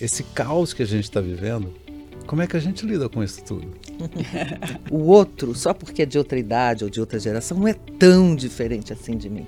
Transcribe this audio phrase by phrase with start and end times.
[0.00, 1.74] esse caos que a gente está vivendo,
[2.26, 3.68] como é que a gente lida com isso tudo?
[4.90, 8.36] o outro, só porque é de outra idade ou de outra geração, não é tão
[8.36, 9.46] diferente assim de mim.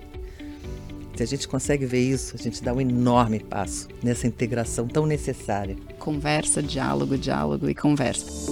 [1.14, 5.04] Se a gente consegue ver isso, a gente dá um enorme passo nessa integração tão
[5.04, 5.76] necessária.
[5.98, 8.50] Conversa, diálogo, diálogo e conversa.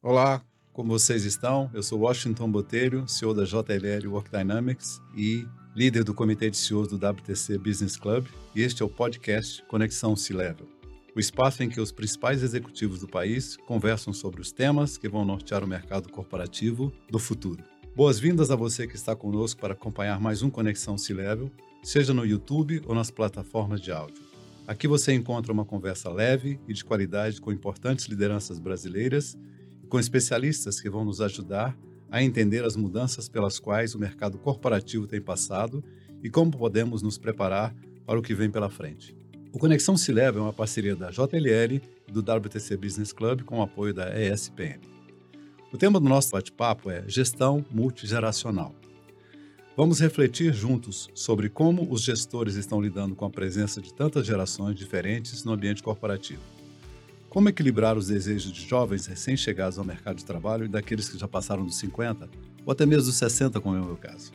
[0.00, 0.42] Olá,
[0.80, 1.70] como vocês estão?
[1.74, 6.88] Eu sou Washington Botelho, CEO da JLL Work Dynamics e líder do comitê de CEOs
[6.88, 8.24] do WTC Business Club,
[8.56, 10.66] e este é o podcast Conexão C-Level,
[11.14, 15.22] o espaço em que os principais executivos do país conversam sobre os temas que vão
[15.22, 17.62] nortear o mercado corporativo do futuro.
[17.94, 21.50] Boas-vindas a você que está conosco para acompanhar mais um Conexão C-Level,
[21.82, 24.24] seja no YouTube ou nas plataformas de áudio.
[24.66, 29.36] Aqui você encontra uma conversa leve e de qualidade com importantes lideranças brasileiras
[29.90, 31.76] com especialistas que vão nos ajudar
[32.10, 35.84] a entender as mudanças pelas quais o mercado corporativo tem passado
[36.22, 37.74] e como podemos nos preparar
[38.06, 39.16] para o que vem pela frente.
[39.52, 43.58] O Conexão Se Leva é uma parceria da JLL e do WTC Business Club com
[43.58, 44.80] o apoio da ESPM.
[45.72, 48.74] O tema do nosso bate-papo é Gestão Multigeracional.
[49.76, 54.76] Vamos refletir juntos sobre como os gestores estão lidando com a presença de tantas gerações
[54.76, 56.59] diferentes no ambiente corporativo.
[57.30, 61.28] Como equilibrar os desejos de jovens recém-chegados ao mercado de trabalho e daqueles que já
[61.28, 62.28] passaram dos 50
[62.66, 64.32] ou até mesmo dos 60, como é o meu caso?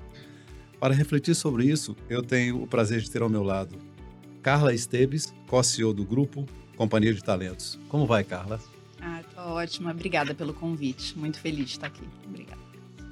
[0.80, 3.76] Para refletir sobre isso, eu tenho o prazer de ter ao meu lado
[4.42, 6.46] Carla Esteves, co-CEO do grupo
[6.78, 7.78] Companhia de Talentos.
[7.90, 8.62] Como vai, Carla?
[9.02, 9.92] Ah, tô ótima.
[9.92, 11.18] Obrigada pelo convite.
[11.18, 12.08] Muito feliz de estar aqui.
[12.26, 12.62] Obrigada.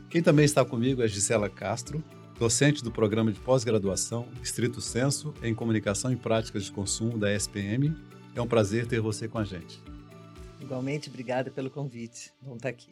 [0.09, 2.01] Quem também está comigo é Gisela Castro,
[2.39, 7.93] docente do programa de pós-graduação Estrito Senso em Comunicação e Práticas de Consumo da SPM
[8.35, 9.81] é um prazer ter você com a gente.
[10.59, 12.31] Igualmente, obrigada pelo convite.
[12.41, 12.91] Vamos estar aqui.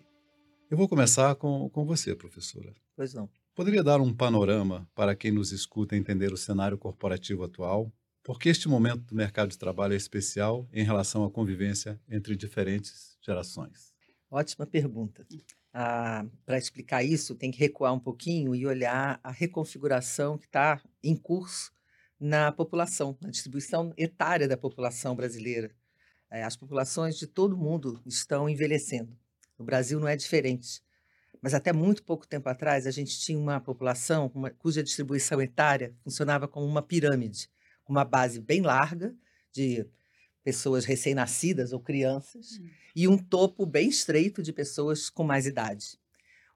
[0.69, 2.73] Eu vou começar com, com você, professora.
[2.95, 3.29] Pois não.
[3.55, 7.91] Poderia dar um panorama para quem nos escuta entender o cenário corporativo atual?
[8.23, 13.17] Porque este momento do mercado de trabalho é especial em relação à convivência entre diferentes
[13.21, 13.91] gerações?
[14.29, 15.25] Ótima pergunta.
[15.73, 20.81] Ah, para explicar isso, tem que recuar um pouquinho e olhar a reconfiguração que está
[21.03, 21.73] em curso
[22.21, 25.71] na população, na distribuição etária da população brasileira.
[26.29, 29.17] É, as populações de todo mundo estão envelhecendo.
[29.57, 30.83] O Brasil não é diferente.
[31.41, 35.95] Mas até muito pouco tempo atrás, a gente tinha uma população uma, cuja distribuição etária
[36.03, 37.49] funcionava como uma pirâmide,
[37.83, 39.15] com uma base bem larga
[39.51, 39.83] de
[40.43, 42.69] pessoas recém-nascidas ou crianças hum.
[42.95, 45.99] e um topo bem estreito de pessoas com mais idade.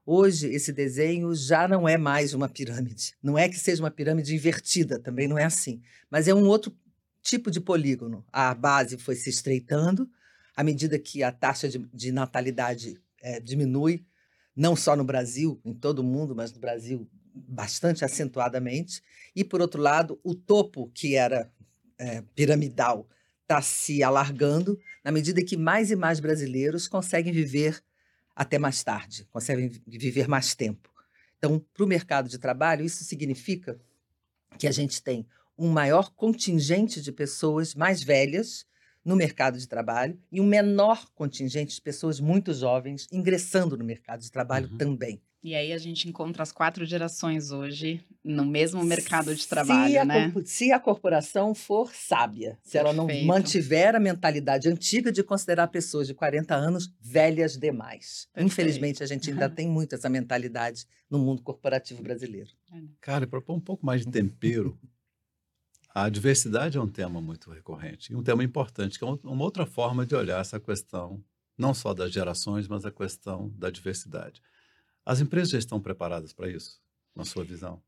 [0.08, 3.16] Hoje, esse desenho já não é mais uma pirâmide.
[3.20, 5.82] Não é que seja uma pirâmide invertida, também não é assim.
[6.08, 6.72] Mas é um outro
[7.20, 8.24] tipo de polígono.
[8.32, 10.08] A base foi se estreitando
[10.54, 14.06] à medida que a taxa de, de natalidade é, diminui,
[14.54, 19.02] não só no Brasil, em todo o mundo, mas no Brasil bastante acentuadamente.
[19.34, 21.50] E, por outro lado, o topo, que era
[21.98, 23.08] é, piramidal,
[23.42, 27.82] está se alargando na medida que mais e mais brasileiros conseguem viver
[28.36, 30.92] até mais tarde, conseguem viver mais tempo.
[31.38, 33.80] Então, para o mercado de trabalho, isso significa
[34.58, 35.26] que a gente tem
[35.58, 38.66] um maior contingente de pessoas mais velhas
[39.02, 44.20] no mercado de trabalho e um menor contingente de pessoas muito jovens ingressando no mercado
[44.20, 44.76] de trabalho uhum.
[44.76, 45.22] também.
[45.46, 50.04] E aí a gente encontra as quatro gerações hoje no mesmo mercado de trabalho, se
[50.04, 50.32] né?
[50.44, 52.84] se a corporação for sábia, se Perfeito.
[52.84, 58.26] ela não mantiver a mentalidade antiga de considerar pessoas de 40 anos velhas demais.
[58.32, 58.44] Perfeito.
[58.44, 62.50] Infelizmente, a gente ainda tem muito essa mentalidade no mundo corporativo brasileiro.
[62.72, 62.82] É.
[63.00, 64.76] Cara, para pôr um pouco mais de tempero,
[65.94, 69.64] a diversidade é um tema muito recorrente e um tema importante, que é uma outra
[69.64, 71.22] forma de olhar essa questão,
[71.56, 74.42] não só das gerações, mas a questão da diversidade.
[75.06, 76.80] As empresas já estão preparadas para isso,
[77.14, 77.80] na sua visão?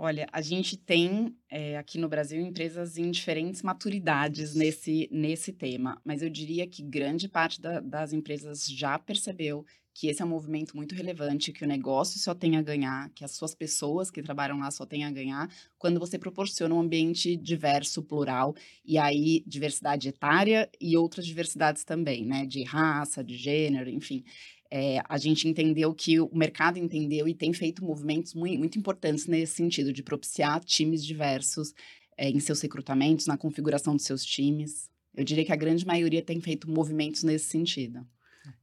[0.00, 6.00] Olha, a gente tem é, aqui no Brasil empresas em diferentes maturidades nesse, nesse tema,
[6.04, 10.28] mas eu diria que grande parte da, das empresas já percebeu que esse é um
[10.28, 14.22] movimento muito relevante, que o negócio só tem a ganhar, que as suas pessoas que
[14.22, 19.42] trabalham lá só têm a ganhar, quando você proporciona um ambiente diverso, plural, e aí
[19.44, 22.46] diversidade etária e outras diversidades também, né?
[22.46, 24.22] De raça, de gênero, enfim
[24.70, 29.26] é, a gente entendeu que o mercado entendeu e tem feito movimentos muito, muito importantes
[29.26, 31.72] nesse sentido, de propiciar times diversos
[32.16, 34.90] é, em seus recrutamentos, na configuração dos seus times.
[35.14, 38.06] Eu diria que a grande maioria tem feito movimentos nesse sentido.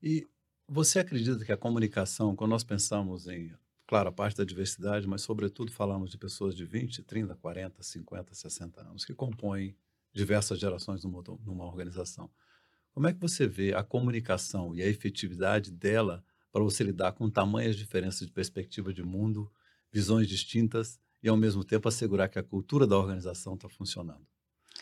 [0.01, 0.27] E
[0.67, 3.51] você acredita que a comunicação, quando nós pensamos em,
[3.87, 8.33] claro, a parte da diversidade, mas sobretudo falamos de pessoas de 20, 30, 40, 50,
[8.33, 9.75] 60 anos, que compõem
[10.13, 12.29] diversas gerações numa, numa organização.
[12.95, 17.29] Como é que você vê a comunicação e a efetividade dela para você lidar com
[17.29, 19.51] tamanhas diferenças de perspectiva de mundo,
[19.91, 24.25] visões distintas e, ao mesmo tempo, assegurar que a cultura da organização está funcionando?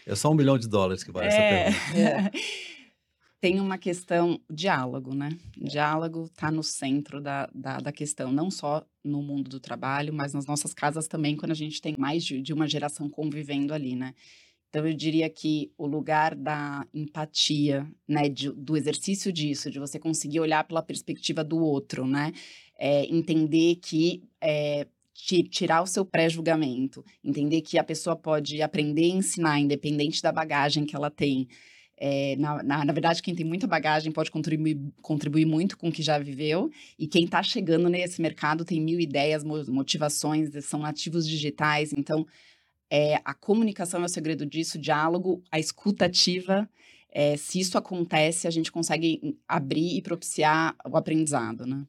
[0.05, 1.29] É só um milhão de dólares que vale é...
[1.29, 1.99] essa pergunta.
[1.99, 2.31] É.
[3.41, 5.29] Tem uma questão diálogo, né?
[5.57, 10.33] Diálogo está no centro da, da, da, questão, não só no mundo do trabalho, mas
[10.33, 13.95] nas nossas casas também, quando a gente tem mais de, de uma geração convivendo ali,
[13.95, 14.13] né?
[14.73, 19.99] Então, eu diria que o lugar da empatia, né, de, do exercício disso, de você
[19.99, 22.31] conseguir olhar pela perspectiva do outro, né,
[22.75, 29.11] é, entender que é, tirar o seu pré-julgamento, entender que a pessoa pode aprender e
[29.11, 31.47] ensinar, independente da bagagem que ela tem.
[31.95, 35.91] É, na, na, na, verdade, quem tem muita bagagem pode contribuir, contribuir muito com o
[35.91, 41.27] que já viveu, e quem está chegando nesse mercado tem mil ideias, motivações, são nativos
[41.27, 42.25] digitais, então
[42.89, 46.69] é, a comunicação é o segredo disso, o diálogo, a escutativa.
[47.09, 51.85] É, se isso acontece, a gente consegue abrir e propiciar o aprendizado, né?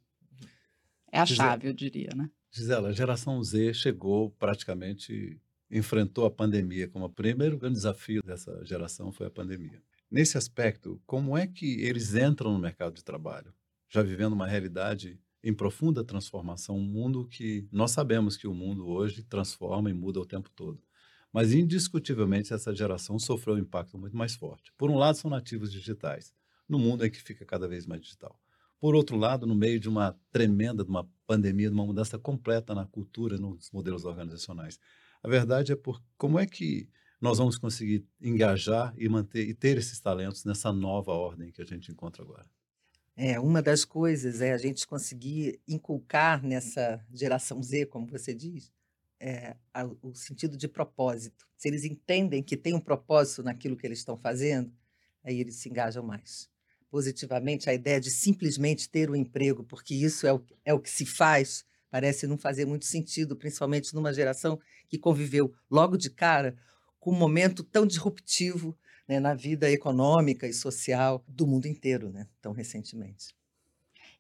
[1.11, 2.31] É a Gisela, chave, eu diria, né?
[2.51, 8.65] Gisela, a geração Z chegou praticamente, enfrentou a pandemia como o primeiro grande desafio dessa
[8.65, 9.83] geração foi a pandemia.
[10.11, 13.53] Nesse aspecto, como é que eles entram no mercado de trabalho?
[13.89, 18.89] Já vivendo uma realidade em profunda transformação, um mundo que nós sabemos que o mundo
[18.89, 20.83] hoje transforma e muda o tempo todo.
[21.31, 24.73] Mas, indiscutivelmente, essa geração sofreu um impacto muito mais forte.
[24.79, 26.33] Por um lado, são nativos digitais,
[26.67, 28.41] no mundo em que fica cada vez mais digital.
[28.81, 32.75] Por outro lado, no meio de uma tremenda, de uma pandemia, de uma mudança completa
[32.75, 34.79] na cultura, nos modelos organizacionais.
[35.23, 36.89] A verdade é por como é que
[37.21, 41.65] nós vamos conseguir engajar e manter e ter esses talentos nessa nova ordem que a
[41.65, 42.47] gente encontra agora.
[43.17, 48.73] É, uma das coisas é a gente conseguir inculcar nessa geração Z, como você diz,
[49.21, 51.47] é, a, o sentido de propósito.
[51.57, 54.73] Se eles entendem que tem um propósito naquilo que eles estão fazendo,
[55.23, 56.49] aí eles se engajam mais.
[56.91, 60.91] Positivamente, a ideia de simplesmente ter um emprego, porque isso é o, é o que
[60.91, 64.59] se faz, parece não fazer muito sentido, principalmente numa geração
[64.89, 66.57] que conviveu logo de cara
[66.99, 68.77] com um momento tão disruptivo
[69.09, 73.35] né, na vida econômica e social do mundo inteiro, né, tão recentemente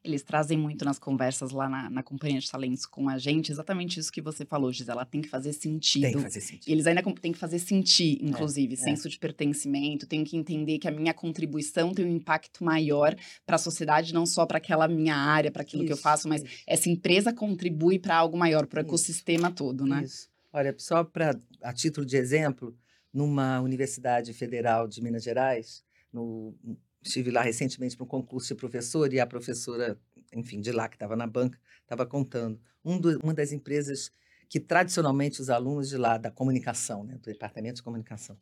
[0.05, 3.99] eles trazem muito nas conversas lá na, na Companhia de Talentos com a gente, exatamente
[3.99, 6.03] isso que você falou, Gisela, tem que fazer sentido.
[6.03, 6.69] Tem que fazer sentido.
[6.69, 9.11] E eles ainda têm que fazer sentir, é, inclusive, é, senso é.
[9.11, 13.17] de pertencimento, tem que entender que a minha contribuição tem um impacto maior
[13.47, 16.29] para a sociedade, não só para aquela minha área, para aquilo isso, que eu faço,
[16.29, 16.63] mas isso.
[16.67, 20.05] essa empresa contribui para algo maior, para o ecossistema todo, né?
[20.05, 20.29] Isso.
[20.53, 22.77] Olha, só para a título de exemplo,
[23.15, 26.53] numa universidade federal de Minas Gerais, no
[27.01, 29.99] estive lá recentemente para um concurso de professor e a professora,
[30.33, 32.61] enfim, de lá que estava na banca, estava contando.
[32.85, 34.11] Um do, uma das empresas
[34.49, 38.37] que tradicionalmente os alunos de lá da comunicação, né, do departamento de comunicação,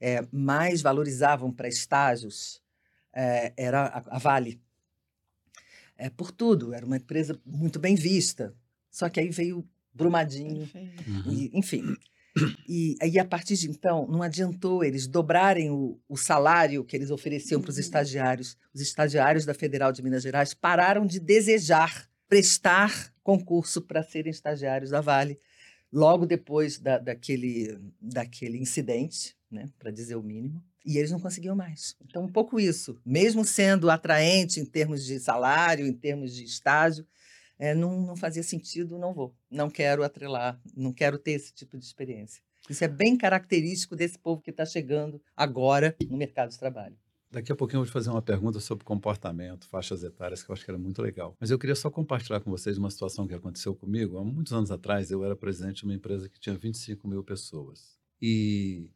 [0.00, 2.62] é, mais valorizavam para estágios
[3.12, 4.60] é, era a, a Vale.
[5.96, 8.54] É, por tudo, era uma empresa muito bem vista.
[8.90, 11.32] Só que aí veio Brumadinho, uhum.
[11.32, 11.96] e, enfim.
[12.68, 17.10] E aí, a partir de então, não adiantou eles dobrarem o, o salário que eles
[17.10, 17.82] ofereciam para os uhum.
[17.82, 18.56] estagiários.
[18.72, 24.90] Os estagiários da Federal de Minas Gerais pararam de desejar prestar concurso para serem estagiários
[24.90, 25.36] da Vale,
[25.92, 30.62] logo depois da, daquele, daquele incidente, né, para dizer o mínimo.
[30.86, 31.96] E eles não conseguiam mais.
[32.00, 32.98] Então, um pouco isso.
[33.04, 37.04] Mesmo sendo atraente em termos de salário, em termos de estágio,
[37.60, 39.34] é, não, não fazia sentido, não vou.
[39.50, 42.42] Não quero atrelar, não quero ter esse tipo de experiência.
[42.70, 46.96] Isso é bem característico desse povo que está chegando agora no mercado de trabalho.
[47.30, 50.54] Daqui a pouquinho eu vou te fazer uma pergunta sobre comportamento, faixas etárias, que eu
[50.54, 51.36] acho que era muito legal.
[51.38, 54.16] Mas eu queria só compartilhar com vocês uma situação que aconteceu comigo.
[54.16, 58.00] Há muitos anos atrás, eu era presidente de uma empresa que tinha 25 mil pessoas.
[58.22, 58.90] E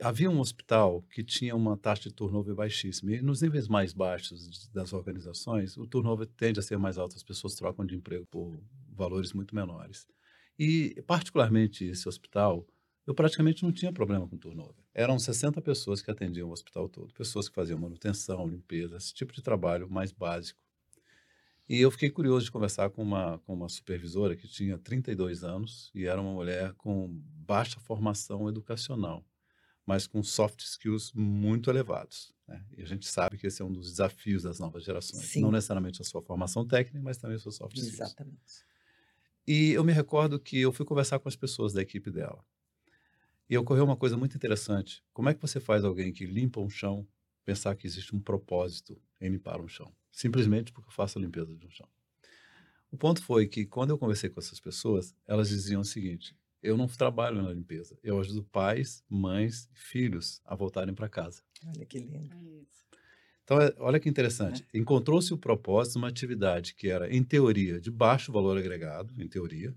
[0.00, 3.12] havia um hospital que tinha uma taxa de turnover baixíssima.
[3.12, 7.22] E nos níveis mais baixos das organizações, o turnover tende a ser mais alto, as
[7.22, 10.06] pessoas trocam de emprego por valores muito menores.
[10.58, 12.66] E, particularmente, esse hospital,
[13.06, 14.84] eu praticamente não tinha problema com turnover.
[14.92, 19.32] Eram 60 pessoas que atendiam o hospital todo, pessoas que faziam manutenção, limpeza, esse tipo
[19.32, 20.60] de trabalho mais básico.
[21.68, 25.90] E eu fiquei curioso de conversar com uma, com uma supervisora que tinha 32 anos
[25.94, 27.08] e era uma mulher com
[27.46, 29.22] baixa formação educacional
[29.88, 32.30] mas com soft skills muito elevados.
[32.46, 32.62] Né?
[32.76, 35.24] E a gente sabe que esse é um dos desafios das novas gerações.
[35.24, 35.40] Sim.
[35.40, 37.94] Não necessariamente a sua formação técnica, mas também a sua soft skills.
[37.94, 38.66] Exatamente.
[39.46, 42.44] E eu me recordo que eu fui conversar com as pessoas da equipe dela.
[43.48, 45.02] E ocorreu uma coisa muito interessante.
[45.10, 47.08] Como é que você faz alguém que limpa um chão
[47.42, 49.90] pensar que existe um propósito em limpar um chão?
[50.12, 51.88] Simplesmente porque eu faço a limpeza de um chão.
[52.90, 56.76] O ponto foi que, quando eu conversei com essas pessoas, elas diziam o seguinte: eu
[56.76, 57.98] não trabalho na limpeza.
[58.02, 61.42] Eu ajudo pais, mães e filhos a voltarem para casa.
[61.66, 62.34] Olha que lindo.
[62.34, 62.64] É
[63.44, 64.66] Então, é, olha que interessante.
[64.72, 64.78] É.
[64.78, 69.28] Encontrou-se o propósito de uma atividade que era, em teoria, de baixo valor agregado, em
[69.28, 69.74] teoria.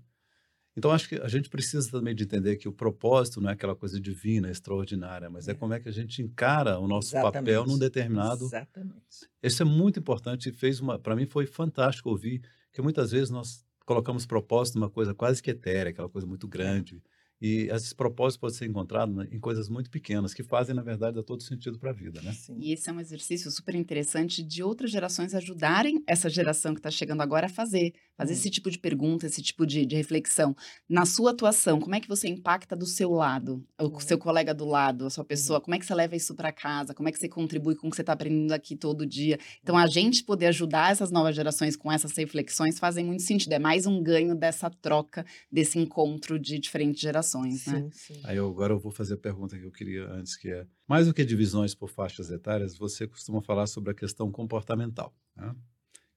[0.74, 3.76] Então, acho que a gente precisa também de entender que o propósito não é aquela
[3.76, 7.54] coisa divina, extraordinária, mas é, é como é que a gente encara o nosso Exatamente.
[7.54, 8.46] papel num determinado.
[8.46, 9.28] Exatamente.
[9.42, 10.98] Isso é muito importante e fez uma.
[10.98, 15.50] Para mim, foi fantástico ouvir que muitas vezes nós colocamos propósito numa coisa quase que
[15.50, 17.02] etérea, aquela coisa muito grande.
[17.42, 21.20] E esses propósitos podem ser encontrados né, em coisas muito pequenas, que fazem, na verdade,
[21.24, 22.32] todo sentido para a vida, né?
[22.32, 22.56] Sim.
[22.56, 26.90] E esse é um exercício super interessante de outras gerações ajudarem essa geração que está
[26.90, 27.94] chegando agora a fazer.
[28.16, 28.36] Fazer hum.
[28.36, 30.54] esse tipo de pergunta, esse tipo de, de, reflexão.
[30.88, 34.00] Na sua atuação, como é que você impacta do seu lado, o hum.
[34.00, 35.58] seu colega do lado, a sua pessoa?
[35.58, 35.62] Hum.
[35.62, 36.94] Como é que você leva isso para casa?
[36.94, 39.38] Como é que você contribui com o que você está aprendendo aqui todo dia?
[39.62, 43.52] Então, a gente poder ajudar essas novas gerações com essas reflexões fazem muito sentido.
[43.52, 47.80] É mais um ganho dessa troca, desse encontro de diferentes gerações, né?
[47.80, 48.20] Sim, sim.
[48.24, 51.06] Aí eu, agora eu vou fazer a pergunta que eu queria antes, que é, mais
[51.06, 55.54] do que divisões por faixas etárias, você costuma falar sobre a questão comportamental, né?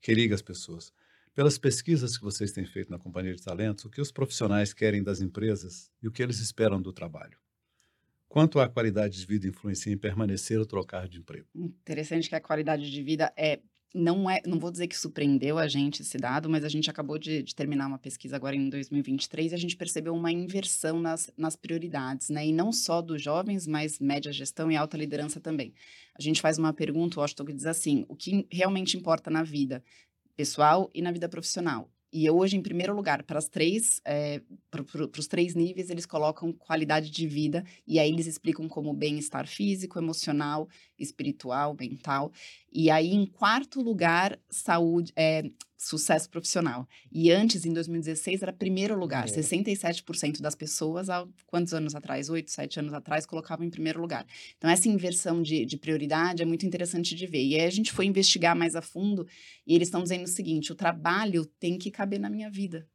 [0.02, 0.94] que liga as pessoas.
[1.36, 5.04] Pelas pesquisas que vocês têm feito na Companhia de Talentos, o que os profissionais querem
[5.04, 7.38] das empresas e o que eles esperam do trabalho?
[8.30, 11.46] Quanto a qualidade de vida influencia em permanecer ou trocar de emprego?
[11.54, 13.60] Interessante que a qualidade de vida é
[13.94, 17.18] não é, não vou dizer que surpreendeu a gente esse dado, mas a gente acabou
[17.18, 21.32] de, de, terminar uma pesquisa agora em 2023 e a gente percebeu uma inversão nas,
[21.38, 22.46] nas prioridades, né?
[22.46, 25.74] E não só dos jovens, mas média gestão e alta liderança também.
[26.14, 29.82] A gente faz uma pergunta, o Washington diz assim: o que realmente importa na vida?
[30.36, 31.90] Pessoal e na vida profissional.
[32.18, 36.54] E hoje, em primeiro lugar, para as três, é, para os três níveis, eles colocam
[36.54, 42.32] qualidade de vida e aí eles explicam como bem-estar físico, emocional, espiritual, mental.
[42.78, 46.86] E aí, em quarto lugar, saúde, é, sucesso profissional.
[47.10, 49.30] E antes, em 2016, era primeiro lugar.
[49.30, 49.32] É.
[49.32, 52.30] 67% das pessoas, há quantos anos atrás?
[52.30, 54.26] Oito, sete anos atrás, colocavam em primeiro lugar.
[54.58, 57.46] Então, essa inversão de, de prioridade é muito interessante de ver.
[57.46, 59.26] E aí a gente foi investigar mais a fundo
[59.66, 62.86] e eles estão dizendo o seguinte: o trabalho tem que caber na minha vida.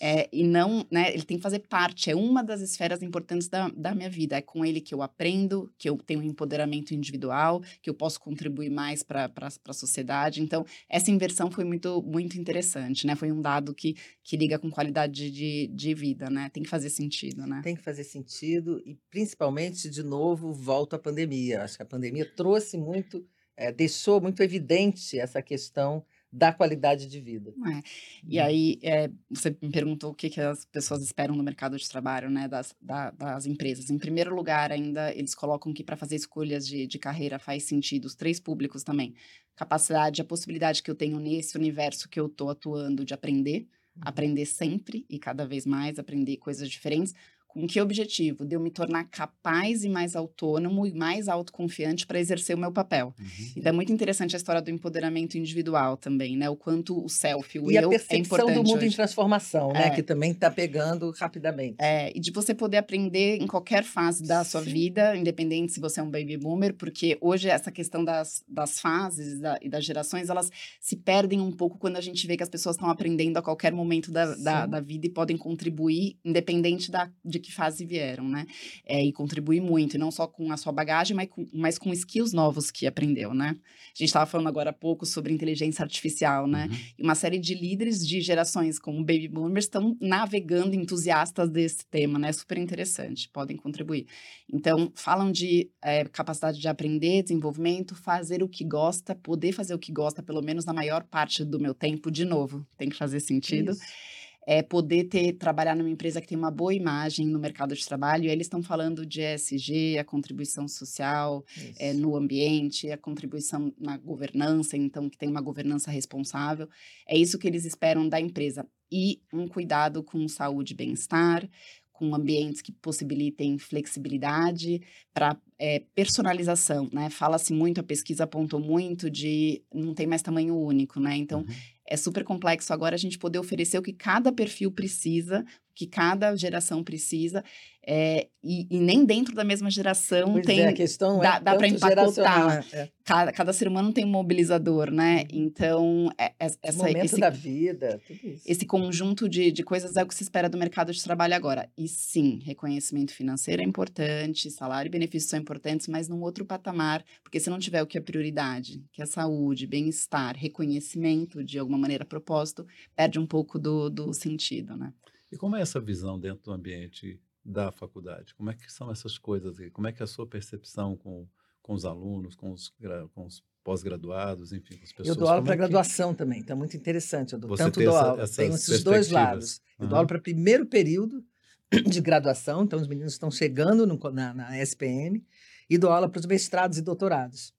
[0.00, 3.68] É, e não, né, ele tem que fazer parte, é uma das esferas importantes da,
[3.68, 4.36] da minha vida.
[4.36, 8.20] É com ele que eu aprendo, que eu tenho um empoderamento individual, que eu posso
[8.20, 9.30] contribuir mais para
[9.66, 10.42] a sociedade.
[10.42, 13.14] Então, essa inversão foi muito, muito interessante, né?
[13.14, 16.50] Foi um dado que, que liga com qualidade de, de vida, né?
[16.52, 17.60] Tem que fazer sentido, né?
[17.62, 21.62] Tem que fazer sentido e, principalmente, de novo, volta à pandemia.
[21.62, 23.24] Acho que a pandemia trouxe muito,
[23.56, 27.54] é, deixou muito evidente essa questão da qualidade de vida.
[27.66, 27.82] É.
[28.26, 28.44] E uhum.
[28.44, 32.28] aí, é, você me perguntou o que, que as pessoas esperam no mercado de trabalho,
[32.28, 33.90] né, das, da, das empresas.
[33.90, 38.04] Em primeiro lugar, ainda, eles colocam que para fazer escolhas de, de carreira faz sentido,
[38.04, 39.14] os três públicos também.
[39.56, 43.66] Capacidade, a possibilidade que eu tenho nesse universo que eu estou atuando de aprender,
[43.96, 44.02] uhum.
[44.02, 47.14] aprender sempre e cada vez mais, aprender coisas diferentes,
[47.58, 48.44] com que objetivo?
[48.44, 52.70] De eu me tornar capaz e mais autônomo e mais autoconfiante para exercer o meu
[52.70, 53.14] papel.
[53.18, 53.52] Uhum.
[53.56, 56.48] Então é muito interessante a história do empoderamento individual também, né?
[56.48, 58.86] O quanto o self, o e eu a percepção é importante do mundo hoje.
[58.86, 59.86] em transformação, né?
[59.86, 59.90] É.
[59.90, 61.76] Que também está pegando rapidamente.
[61.80, 64.70] É, e de você poder aprender em qualquer fase da sua Sim.
[64.70, 69.40] vida, independente se você é um baby boomer, porque hoje essa questão das, das fases
[69.40, 70.50] da, e das gerações, elas
[70.80, 73.72] se perdem um pouco quando a gente vê que as pessoas estão aprendendo a qualquer
[73.72, 78.28] momento da, da, da, vida e podem contribuir, independente da, de de que fase vieram,
[78.28, 78.46] né?
[78.84, 82.34] É, e contribuir muito, não só com a sua bagagem, mas com, mas com skills
[82.34, 83.56] novos que aprendeu, né?
[83.56, 86.68] A gente estava falando agora há pouco sobre inteligência artificial, né?
[86.70, 86.76] Uhum.
[86.98, 92.18] E uma série de líderes de gerações como Baby Boomers estão navegando entusiastas desse tema,
[92.18, 92.30] né?
[92.32, 94.06] Super interessante, podem contribuir.
[94.52, 99.78] Então, falam de é, capacidade de aprender, desenvolvimento, fazer o que gosta, poder fazer o
[99.78, 103.20] que gosta, pelo menos na maior parte do meu tempo, de novo, tem que fazer
[103.20, 103.72] sentido.
[103.72, 104.17] Isso
[104.50, 108.24] é poder ter trabalhar numa empresa que tem uma boa imagem no mercado de trabalho.
[108.24, 111.44] E eles estão falando de ESG, a contribuição social
[111.78, 116.66] é, no ambiente, a contribuição na governança, então que tem uma governança responsável.
[117.06, 118.66] É isso que eles esperam da empresa.
[118.90, 121.46] E um cuidado com saúde e bem-estar,
[121.92, 124.80] com ambientes que possibilitem flexibilidade
[125.12, 127.10] para é, personalização, né?
[127.10, 131.16] Fala-se muito, a pesquisa apontou muito de não tem mais tamanho único, né?
[131.16, 135.44] Então, uhum é super complexo agora a gente poder oferecer o que cada perfil precisa,
[135.78, 137.44] que cada geração precisa,
[137.86, 140.60] é, e, e, nem dentro da mesma geração pois tem.
[140.60, 142.66] É, a questão dá, é dá para empacotar.
[142.72, 142.88] É.
[143.04, 145.20] Cada, cada ser humano tem um mobilizador, né?
[145.20, 145.26] Uhum.
[145.30, 148.42] Então, é, é, essa, momento esse, da vida, tudo isso.
[148.44, 151.70] Esse conjunto de, de coisas é o que se espera do mercado de trabalho agora.
[151.78, 157.04] E sim, reconhecimento financeiro é importante, salário e benefícios são importantes, mas num outro patamar,
[157.22, 161.78] porque se não tiver o que é prioridade, que é saúde, bem-estar, reconhecimento de alguma
[161.78, 162.66] maneira, propósito,
[162.96, 164.92] perde um pouco do, do sentido, né?
[165.30, 168.34] E como é essa visão dentro do ambiente da faculdade?
[168.34, 169.56] Como é que são essas coisas?
[169.72, 171.26] Como é que é a sua percepção com,
[171.62, 172.72] com os alunos, com os,
[173.14, 175.08] com os pós-graduados, enfim, com as pessoas.
[175.08, 177.34] Eu dou aula para é que- graduação também, então é muito interessante.
[177.34, 179.60] Eu dou, Você tanto tem dou essa- aula, tenho esses dois lados.
[179.78, 181.22] Eu dou aula para primeiro período
[181.86, 185.22] de graduação, então os meninos estão chegando no na, na SPM,
[185.68, 187.52] e dou aula para os mestrados e doutorados.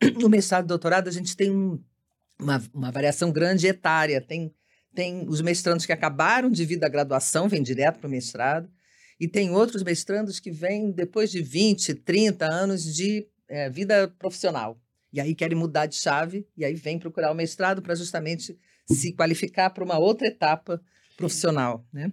[0.20, 1.82] No mestrado e doutorado, a gente tem um-
[2.38, 4.20] uma, uma variação grande etária.
[4.20, 4.52] Tem,
[4.94, 8.70] tem os mestrandos que acabaram de vir da graduação, vêm direto para o mestrado,
[9.18, 14.80] e tem outros mestrandos que vêm depois de 20, 30 anos de eh, vida profissional.
[15.12, 19.12] E aí querem mudar de chave, e aí vêm procurar o mestrado para justamente se
[19.12, 20.82] qualificar para uma outra etapa
[21.16, 22.12] profissional, né?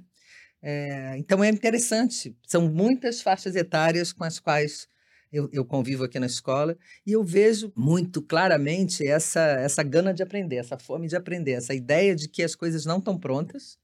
[0.64, 4.88] É, então é interessante, são muitas faixas etárias com as quais
[5.32, 10.22] eu, eu convivo aqui na escola e eu vejo muito claramente essa, essa gana de
[10.22, 13.80] aprender, essa fome de aprender, essa ideia de que as coisas não estão prontas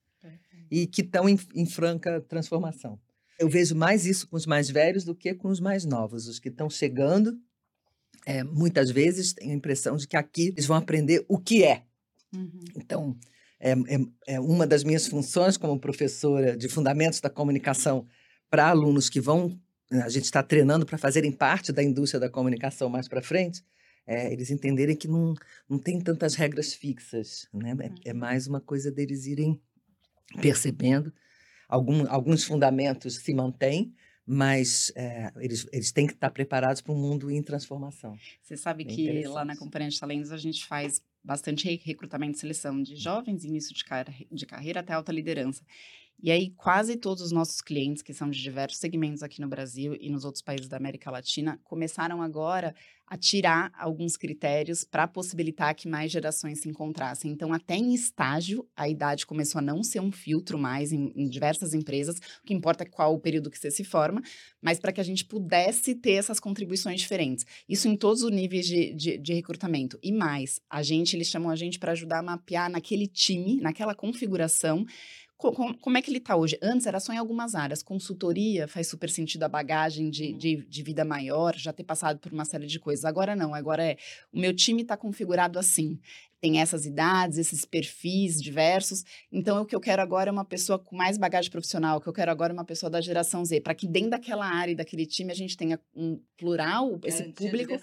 [0.69, 2.99] e que estão em, em franca transformação.
[3.39, 6.27] Eu vejo mais isso com os mais velhos do que com os mais novos.
[6.27, 7.39] Os que estão chegando,
[8.25, 11.83] é, muitas vezes, têm a impressão de que aqui eles vão aprender o que é.
[12.33, 12.59] Uhum.
[12.75, 13.17] Então,
[13.59, 18.07] é, é, é uma das minhas funções como professora de Fundamentos da Comunicação
[18.49, 19.59] para alunos que vão.
[19.91, 23.63] A gente está treinando para fazerem parte da indústria da comunicação mais para frente,
[24.05, 25.33] é, eles entenderem que não,
[25.69, 27.47] não tem tantas regras fixas.
[27.53, 27.75] Né?
[28.05, 29.61] É, é mais uma coisa deles irem
[30.41, 31.13] percebendo.
[31.67, 33.93] Algum, alguns fundamentos se mantêm,
[34.25, 38.17] mas é, eles, eles têm que estar preparados para um mundo em transformação.
[38.41, 39.55] Você sabe Bem que lá na.
[39.55, 43.83] Companhia de Talentos a gente faz bastante re- recrutamento e seleção de jovens, início de,
[43.83, 45.63] carre- de carreira até alta liderança.
[46.19, 49.95] E aí, quase todos os nossos clientes, que são de diversos segmentos aqui no Brasil
[49.99, 52.73] e nos outros países da América Latina, começaram agora
[53.05, 57.31] a tirar alguns critérios para possibilitar que mais gerações se encontrassem.
[57.31, 61.29] Então, até em estágio, a idade começou a não ser um filtro mais em, em
[61.29, 62.17] diversas empresas.
[62.43, 64.21] O que importa é qual o período que você se forma,
[64.61, 67.45] mas para que a gente pudesse ter essas contribuições diferentes.
[67.69, 69.97] Isso em todos os níveis de, de, de recrutamento.
[70.03, 73.95] E mais, a gente, eles chamam a gente para ajudar a mapear naquele time, naquela
[73.95, 74.85] configuração,
[75.37, 76.57] co- com- como é que ele está hoje?
[76.61, 77.83] Antes era só em algumas áreas.
[77.83, 80.37] Consultoria faz super sentido a bagagem de, Uhum.
[80.37, 83.05] de, de vida maior, já ter passado por uma série de coisas.
[83.05, 83.97] Agora não, agora é
[84.33, 85.99] o meu time está configurado assim.
[86.39, 89.03] Tem essas idades, esses perfis diversos.
[89.31, 91.97] Então, o que eu quero agora é uma pessoa com mais bagagem profissional.
[91.97, 93.61] O que eu quero agora é uma pessoa da geração Z.
[93.61, 97.73] Para que dentro daquela área e daquele time a gente tenha um plural, esse público.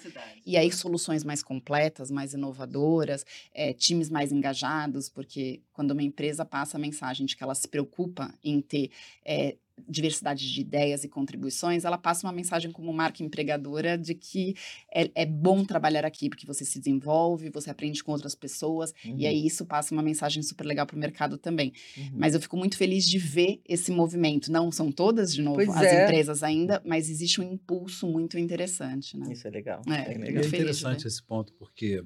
[0.46, 6.44] E aí, soluções mais completas, mais inovadoras, eh, times mais engajados, porque quando uma empresa
[6.44, 8.90] passa a mensagem de que ela se preocupa em ter
[9.24, 9.56] eh,
[9.88, 14.54] diversidade de ideias e contribuições, ela passa uma mensagem como marca empregadora de que
[14.92, 19.26] é, é bom trabalhar aqui, porque você se desenvolve, você aprende com outras pessoas, e
[19.26, 21.72] aí isso passa uma mensagem super legal para o mercado também.
[21.96, 22.10] Uhum.
[22.14, 24.50] Mas eu fico muito feliz de ver esse movimento.
[24.50, 26.04] Não são todas, de novo, Pois as é.
[26.04, 29.32] empresas ainda, mas existe um impulso muito interessante, né?
[29.32, 29.82] Isso é legal.
[29.88, 30.42] É, E legal.
[30.42, 32.02] é interessante esse ponto, porque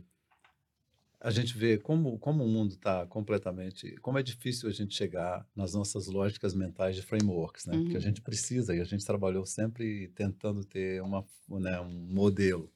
[1.21, 3.97] a gente vê como, como o mundo está completamente.
[3.99, 7.81] Como é difícil a gente chegar nas nossas lógicas mentais de frameworks, né?
[7.81, 8.07] Porque a Uhum.
[8.07, 12.73] gente precisa, e a gente trabalhou sempre tentando ter uma, né, um modelo.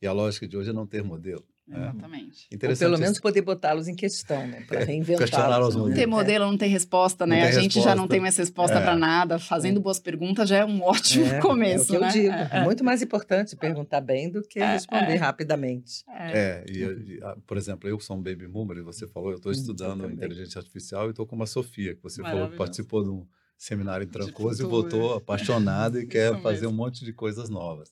[0.00, 1.46] E a lógica de hoje é não ter modelo.
[1.66, 1.78] Né?
[1.90, 2.46] Exatamente.
[2.50, 4.62] Ou Interessante pelo menos poder botá-los em questão, né?
[4.68, 5.30] Para É, reinventá-los.
[5.30, 5.38] né?
[5.74, 5.94] Não modelos.
[5.94, 7.40] ter modelo, não ter resposta, né?
[7.40, 8.08] tem a gente já não resposta.
[8.08, 8.82] tem mais resposta É.
[8.82, 9.38] para nada.
[9.38, 12.08] Fazendo boas perguntas já é um ótimo É, começo, é o que né?
[12.08, 12.34] eu digo.
[12.54, 15.16] É, É muito mais importante perguntar bem do que É, responder é.
[15.16, 16.04] rapidamente.
[16.08, 16.38] é.
[16.38, 19.36] É, e, e, a- por exemplo, eu sou um baby boomer, e você falou, eu
[19.36, 23.02] estou Hum, eu estudando inteligência artificial e estou com a Sofia, que você falou participou
[23.02, 23.26] de um
[23.58, 26.70] seminário em Trancoso e voltou apaixonada e quer fazer mesmo.
[26.70, 27.90] um monte de coisas novas.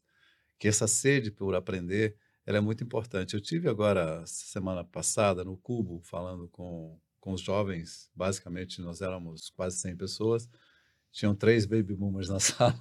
[0.59, 2.15] Que essa sede por aprender,
[2.47, 3.35] ela é muito importante.
[3.35, 9.51] Eu tive agora, semana passada, no Cubo, falando com, com os jovens, basicamente nós éramos
[9.51, 10.49] quase 100 pessoas,
[11.11, 12.75] tinham três baby boomers na sala,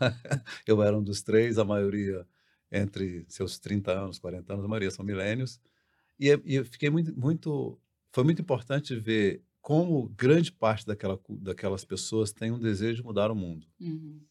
[0.67, 2.27] eu era um dos três, a maioria
[2.71, 5.61] entre seus 30 anos, 40 anos, a maioria são milênios,
[6.19, 7.79] e, eu- e eu fiquei muito, muito,
[8.11, 13.31] foi muito importante ver como grande parte daquela, daquelas pessoas tem um desejo de mudar
[13.31, 13.65] o mundo.
[13.79, 14.21] Uhum.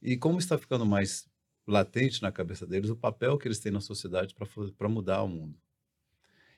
[0.00, 1.28] E como está ficando mais
[1.66, 5.58] latente na cabeça deles o papel que eles têm na sociedade para mudar o mundo.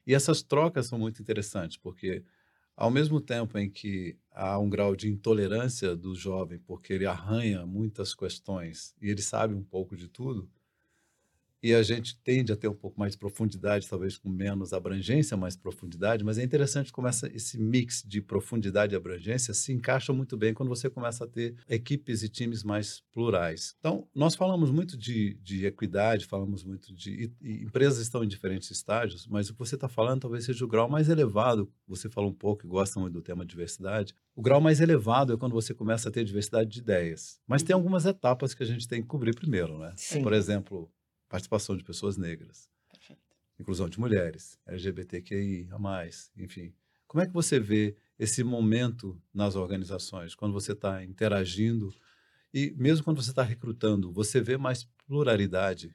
[0.06, 2.24] E essas trocas são muito interessantes, porque
[2.76, 7.66] ao mesmo tempo em que há um grau de intolerância do jovem, porque ele arranha
[7.66, 10.50] muitas questões e ele sabe um pouco de tudo,
[11.68, 15.36] e a gente tende a ter um pouco mais de profundidade, talvez com menos abrangência,
[15.36, 20.12] mais profundidade, mas é interessante como essa, esse mix de profundidade e abrangência se encaixa
[20.12, 23.74] muito bem quando você começa a ter equipes e times mais plurais.
[23.80, 27.32] Então, nós falamos muito de, de equidade, falamos muito de.
[27.42, 30.64] E, e empresas estão em diferentes estágios, mas o que você está falando talvez seja
[30.64, 31.70] o grau mais elevado.
[31.88, 34.14] Você falou um pouco e gosta muito do tema diversidade.
[34.34, 37.40] O grau mais elevado é quando você começa a ter diversidade de ideias.
[37.46, 37.80] Mas tem Uhum.
[37.80, 39.92] algumas etapas que a gente tem que cobrir primeiro, né?
[39.96, 40.22] Sim.
[40.22, 40.90] Por exemplo,
[41.28, 42.70] participação de pessoas negras.
[42.90, 43.20] Perfeito.
[43.58, 46.74] inclusão de mulheres, LGBTQI, a mais, enfim.
[47.06, 51.94] Como é que você vê esse momento nas organizações, quando você está interagindo
[52.52, 55.94] e mesmo quando você está recrutando, você vê mais pluralidade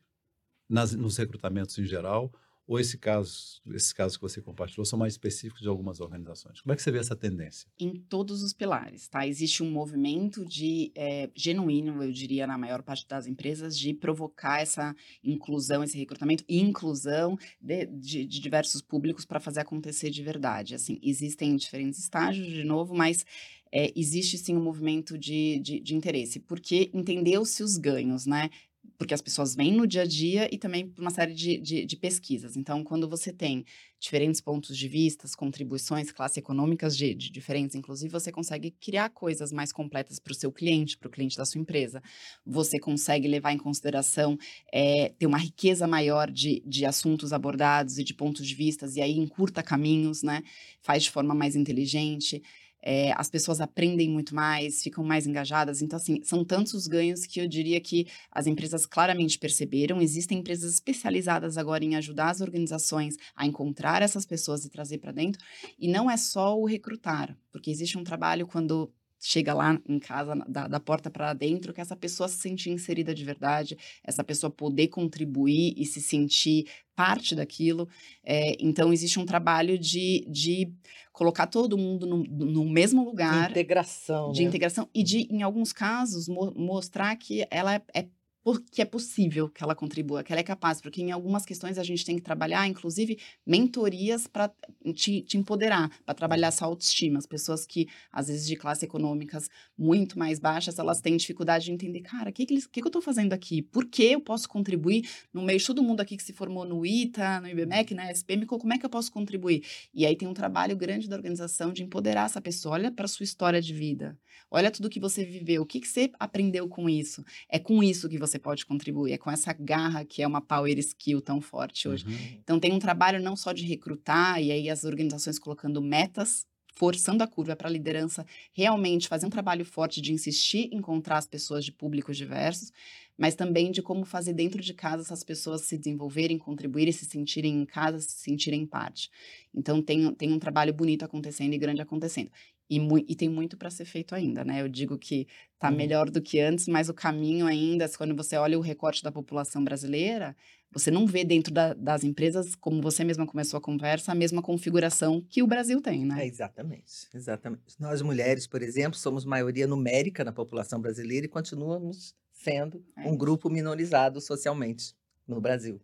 [0.70, 2.32] nas, nos recrutamentos em geral
[2.72, 6.62] ou esse caso, esses casos que você compartilhou são mais específicos de algumas organizações?
[6.62, 7.68] Como é que você vê essa tendência?
[7.78, 9.28] Em todos os pilares, tá?
[9.28, 14.62] Existe um movimento de é, genuíno, eu diria, na maior parte das empresas, de provocar
[14.62, 20.24] essa inclusão, esse recrutamento e inclusão de, de, de diversos públicos para fazer acontecer de
[20.24, 20.74] verdade.
[20.74, 23.26] Assim, existem diferentes estágios, de novo, mas
[23.70, 28.50] é, existe sim um movimento de, de, de interesse, porque entendeu-se os ganhos, né?
[28.98, 31.86] Porque as pessoas vêm no dia a dia e também por uma série de, de,
[31.86, 32.56] de, pesquisas.
[32.56, 33.66] Então, quando você tem
[34.00, 39.52] diferentes pontos de vista, contribuições, classes econômicas de, de diferentes, inclusive, você consegue criar coisas
[39.52, 42.02] mais completas para o seu cliente, para o cliente da sua empresa.
[42.46, 44.38] Você consegue levar em consideração,
[44.72, 49.02] é, ter uma riqueza maior de, de assuntos abordados e de pontos de vistas, e
[49.02, 50.44] aí encurta caminhos, né?
[50.82, 52.42] Faz de forma mais inteligente.
[52.82, 55.82] É, as pessoas aprendem muito mais, ficam mais engajadas.
[55.82, 60.02] Então, assim, são tantos os ganhos que eu diria que as empresas claramente perceberam.
[60.02, 65.12] Existem empresas especializadas agora em ajudar as organizações a encontrar essas pessoas e trazer para
[65.12, 65.44] dentro.
[65.78, 70.36] E não é só o recrutar, porque existe um trabalho quando chega lá em casa,
[70.48, 74.50] da, da porta para dentro, que essa pessoa se sentir inserida de verdade, essa pessoa
[74.50, 77.88] poder contribuir e se sentir parte daquilo.
[78.24, 80.74] É, então, existe um trabalho de, de
[81.14, 83.46] colocar todo mundo no, no mesmo lugar.
[83.46, 84.32] De integração.
[84.32, 84.48] De né?
[84.48, 88.08] integração e de, em alguns casos, mo mostrar que ela é, é
[88.44, 91.84] porque é possível que ela contribua, que ela é capaz, porque em algumas questões a
[91.84, 94.52] gente tem que trabalhar, inclusive, mentorias para
[94.96, 97.20] te, te, empoderar, para trabalhar essa autoestima.
[97.20, 101.72] As pessoas que, às vezes, de classe econômicas muito mais baixas, elas têm dificuldade de
[101.72, 103.62] entender, cara, o que, que, que, que, eu estou fazendo aqui?
[103.62, 106.86] Por que eu posso contribuir no meio de todo mundo aqui que se formou no
[106.86, 109.64] ITA, no IBMEC, na SPM, como é que eu posso contribuir?
[109.94, 112.76] E aí tem um trabalho grande da organização de empoderar essa pessoa.
[112.76, 114.18] Olha para sua história de vida,
[114.50, 117.24] olha tudo que você viveu, o que, que você aprendeu com isso?
[117.50, 119.14] É com isso que você você pode contribuir.
[119.14, 122.06] É com essa garra que é uma power skill tão forte hoje.
[122.06, 122.40] Uhum.
[122.44, 127.24] Então, tem um trabalho não só de recrutar, e aí as organizações colocando metas forçando
[127.24, 131.28] a curva para a liderança realmente fazer um trabalho forte de insistir em encontrar as
[131.28, 132.72] pessoas de públicos diversos,
[133.18, 137.62] mas também de como fazer dentro de casa essas pessoas se desenvolverem, contribuírem, se sentirem
[137.62, 139.12] em casa, se sentirem parte.
[139.54, 142.32] Então tem, tem um trabalho bonito acontecendo e grande acontecendo.
[142.72, 144.62] E, e tem muito para ser feito ainda, né?
[144.62, 145.76] Eu digo que está uhum.
[145.76, 149.62] melhor do que antes, mas o caminho ainda, quando você olha o recorte da população
[149.62, 150.34] brasileira,
[150.72, 154.42] você não vê dentro da, das empresas, como você mesma começou a conversa, a mesma
[154.42, 156.24] configuração que o Brasil tem, né?
[156.24, 157.76] É, exatamente, exatamente.
[157.78, 163.18] Nós mulheres, por exemplo, somos maioria numérica na população brasileira e continuamos sendo é um
[163.18, 164.96] grupo minorizado socialmente
[165.28, 165.82] no Brasil.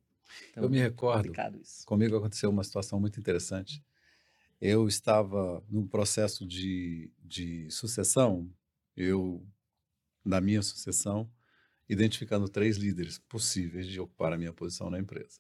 [0.52, 1.34] Então, Eu me recordo,
[1.86, 3.84] comigo aconteceu uma situação muito interessante
[4.60, 8.50] eu estava num processo de, de sucessão,
[8.96, 9.46] eu,
[10.26, 11.30] na minha sucessão,
[11.88, 15.40] identificando três líderes possíveis de ocupar a minha posição na empresa.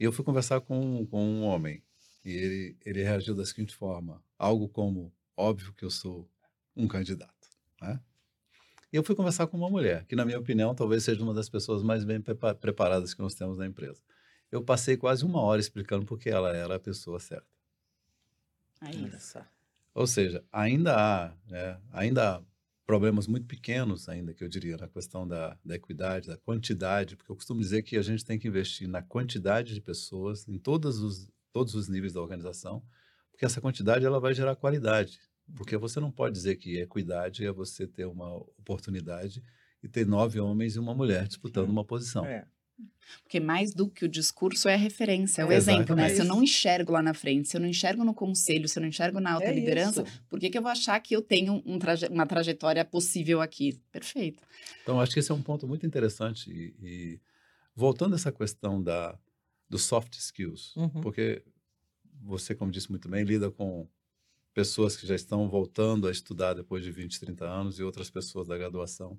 [0.00, 1.82] E eu fui conversar com, com um homem,
[2.24, 6.28] e ele, ele reagiu da seguinte forma: algo como, óbvio que eu sou
[6.74, 7.48] um candidato.
[7.80, 8.00] Né?
[8.92, 11.48] E eu fui conversar com uma mulher, que, na minha opinião, talvez seja uma das
[11.48, 14.02] pessoas mais bem preparadas que nós temos na empresa.
[14.50, 17.51] Eu passei quase uma hora explicando por que ela era a pessoa certa.
[18.82, 18.94] É
[19.94, 22.42] Ou seja, ainda há, né, ainda há
[22.86, 27.30] problemas muito pequenos ainda, que eu diria, na questão da, da equidade, da quantidade, porque
[27.30, 30.98] eu costumo dizer que a gente tem que investir na quantidade de pessoas, em todos
[30.98, 32.82] os, todos os níveis da organização,
[33.30, 35.20] porque essa quantidade ela vai gerar qualidade.
[35.56, 39.42] Porque você não pode dizer que equidade é você ter uma oportunidade
[39.82, 42.24] e ter nove homens e uma mulher disputando uma posição.
[42.24, 42.46] É.
[43.22, 46.08] Porque mais do que o discurso é a referência, é o é exemplo, né?
[46.08, 48.80] Se eu não enxergo lá na frente, se eu não enxergo no conselho, se eu
[48.80, 50.22] não enxergo na alta é liderança, isso.
[50.28, 53.78] por que, que eu vou achar que eu tenho um traje uma trajetória possível aqui?
[53.90, 54.42] Perfeito.
[54.82, 56.50] Então, acho que esse é um ponto muito interessante.
[56.50, 57.20] E, e
[57.74, 59.18] voltando a essa questão da,
[59.68, 61.00] dos soft skills, uhum.
[61.00, 61.42] porque
[62.22, 63.86] você, como disse muito bem, lida com
[64.54, 68.46] pessoas que já estão voltando a estudar depois de 20, 30 anos e outras pessoas
[68.46, 69.18] da graduação.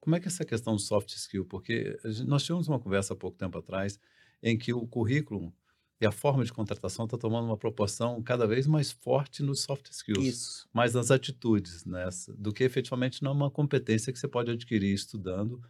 [0.00, 1.44] Como é que é essa questão do soft skill?
[1.44, 3.98] Porque nós tivemos uma conversa há pouco tempo atrás
[4.42, 5.52] em que o currículo
[6.00, 9.90] e a forma de contratação está tomando uma proporção cada vez mais forte nos soft
[9.90, 10.68] skills, Isso.
[10.72, 12.08] mais nas atitudes, né?
[12.38, 15.60] do que efetivamente não é uma competência que você pode adquirir estudando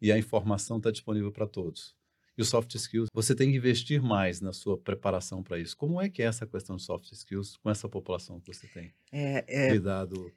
[0.00, 1.94] e a informação está disponível para todos.
[2.36, 5.76] E os soft skills, você tem que investir mais na sua preparação para isso.
[5.76, 8.92] Como é que é essa questão de soft skills com essa população que você tem
[9.12, 9.70] é, é...
[9.70, 10.32] lidado?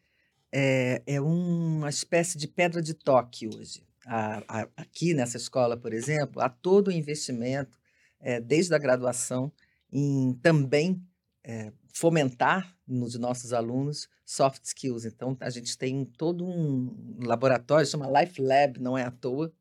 [0.52, 3.86] É, é uma espécie de pedra de toque hoje.
[4.06, 7.78] A, a, aqui nessa escola, por exemplo, há todo o investimento
[8.20, 9.52] é, desde a graduação,
[9.92, 11.02] em também
[11.44, 15.06] é, fomentar nos nossos alunos soft skills.
[15.06, 19.52] Então, a gente tem todo um laboratório, chama Life Lab, não é à toa,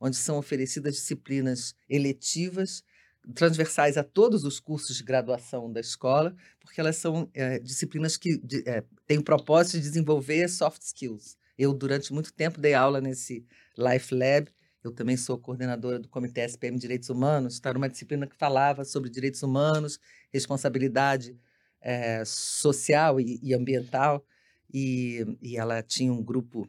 [0.00, 2.82] onde são oferecidas disciplinas eletivas,
[3.34, 8.38] transversais a todos os cursos de graduação da escola, porque elas são é, disciplinas que
[8.38, 11.36] de, é, têm o propósito de desenvolver soft skills.
[11.58, 13.44] Eu, durante muito tempo, dei aula nesse
[13.76, 14.50] Life Lab.
[14.84, 17.54] Eu também sou coordenadora do Comitê SPM Direitos Humanos.
[17.54, 19.98] Está numa disciplina que falava sobre direitos humanos,
[20.32, 21.36] responsabilidade
[21.80, 24.24] é, social e, e ambiental.
[24.72, 26.68] E, e, ela tinha um grupo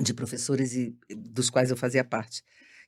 [0.00, 2.42] de professores e, dos quais eu fazia parte.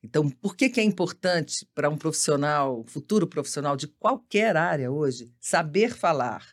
[0.07, 5.35] Então, por que, que é importante para um profissional, futuro profissional de qualquer área hoje,
[5.40, 6.47] saber falar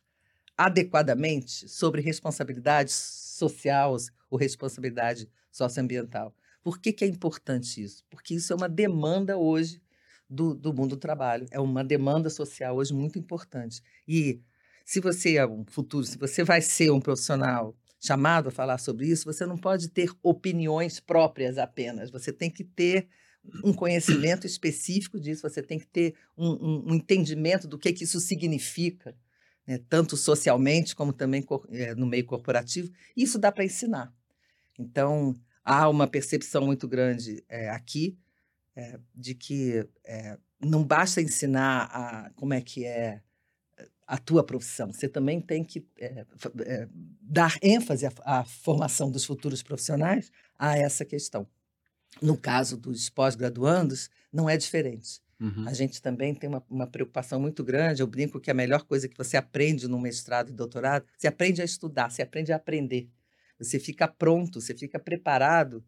[0.58, 3.96] adequadamente sobre responsabilidade social
[4.28, 6.36] ou responsabilidade socioambiental?
[6.63, 8.04] Por que, que é importante isso?
[8.10, 9.80] Porque isso é uma demanda hoje
[10.28, 13.84] do, do mundo do trabalho, é uma demanda social hoje muito importante.
[14.08, 14.42] E
[14.84, 19.06] se você é um futuro, se você vai ser um profissional chamado a falar sobre
[19.06, 22.10] isso, você não pode ter opiniões próprias apenas.
[22.10, 23.08] Você tem que ter
[23.63, 28.03] um conhecimento específico disso, você tem que ter um, um, um entendimento do que, que
[28.03, 29.15] isso significa,
[29.67, 29.79] né?
[29.89, 32.91] tanto socialmente como também é, no meio corporativo.
[33.15, 34.13] Isso dá para ensinar.
[34.79, 38.17] Então, há uma percepção muito grande é, aqui
[38.75, 39.88] é, de que
[40.60, 43.21] não basta ensinar a, como é que é
[44.06, 45.86] a tua profissão, você também tem que
[47.21, 51.47] dar ênfase à, à formação dos futuros profissionais a essa questão.
[52.21, 55.21] No caso dos pós-graduandos, não é diferente.
[55.39, 55.67] Uhum.
[55.67, 58.02] A gente também tem uma, uma, preocupação muito grande.
[58.02, 61.62] Eu brinco que a melhor coisa que você aprende no mestrado e doutorado, você aprende
[61.62, 63.10] a estudar, você aprende a aprender.
[63.60, 65.84] Você fica pronto, você fica preparado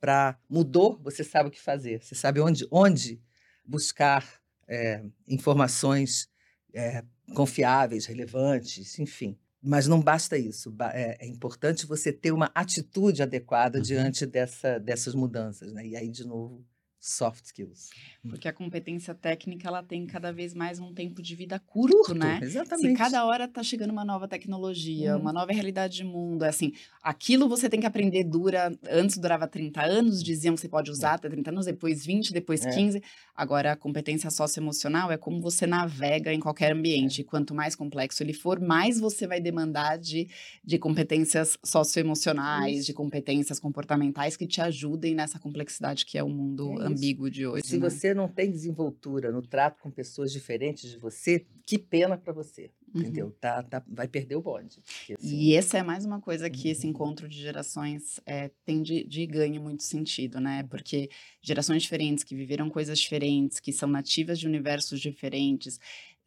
[0.00, 0.38] para.
[0.48, 3.20] Mudou, você sabe o que fazer, você sabe onde, onde
[3.64, 4.24] buscar
[4.66, 6.28] é, informações
[6.74, 9.38] é, confiáveis, relevantes, enfim.
[9.66, 10.72] Mas não basta isso.
[10.92, 13.84] É, é importante você ter uma atitude adequada uhum.
[13.84, 15.72] diante dessa, dessas mudanças.
[15.72, 15.88] Né?
[15.88, 16.64] E aí, de novo,
[16.98, 17.90] soft skills.
[18.28, 22.14] Porque a competência técnica ela tem cada vez mais um tempo de vida curto, curto
[22.14, 22.40] né?
[22.42, 22.90] Exatamente.
[22.90, 26.72] Se cada hora está chegando uma nova tecnologia, uma nova realidade de mundo, é assim,
[27.02, 31.12] aquilo você tem que aprender dura, antes durava 30 anos, diziam que você pode usar
[31.12, 31.14] é.
[31.14, 32.70] até 30 anos, depois 20, depois é.
[32.70, 33.02] 15.
[33.34, 37.20] Agora a competência socioemocional é como você navega em qualquer ambiente.
[37.20, 37.24] É.
[37.24, 40.28] Quanto mais complexo ele for, mais você vai demandar de,
[40.64, 42.86] de competências socioemocionais, Isso.
[42.86, 47.46] de competências comportamentais que te ajudem nessa complexidade que é o mundo é ambíguo de
[47.46, 47.66] hoje.
[47.66, 47.88] Se né?
[47.88, 52.70] você não tem desenvoltura no trato com pessoas diferentes de você, que pena para você.
[52.94, 53.02] Uhum.
[53.02, 53.36] Entendeu?
[53.40, 54.80] Tá, tá, vai perder o bonde.
[54.80, 55.36] Porque, assim...
[55.36, 56.72] E essa é mais uma coisa que uhum.
[56.72, 60.62] esse encontro de gerações é, tem de, de ganho muito sentido, né?
[60.70, 61.10] Porque
[61.42, 65.78] gerações diferentes, que viveram coisas diferentes, que são nativas de universos diferentes,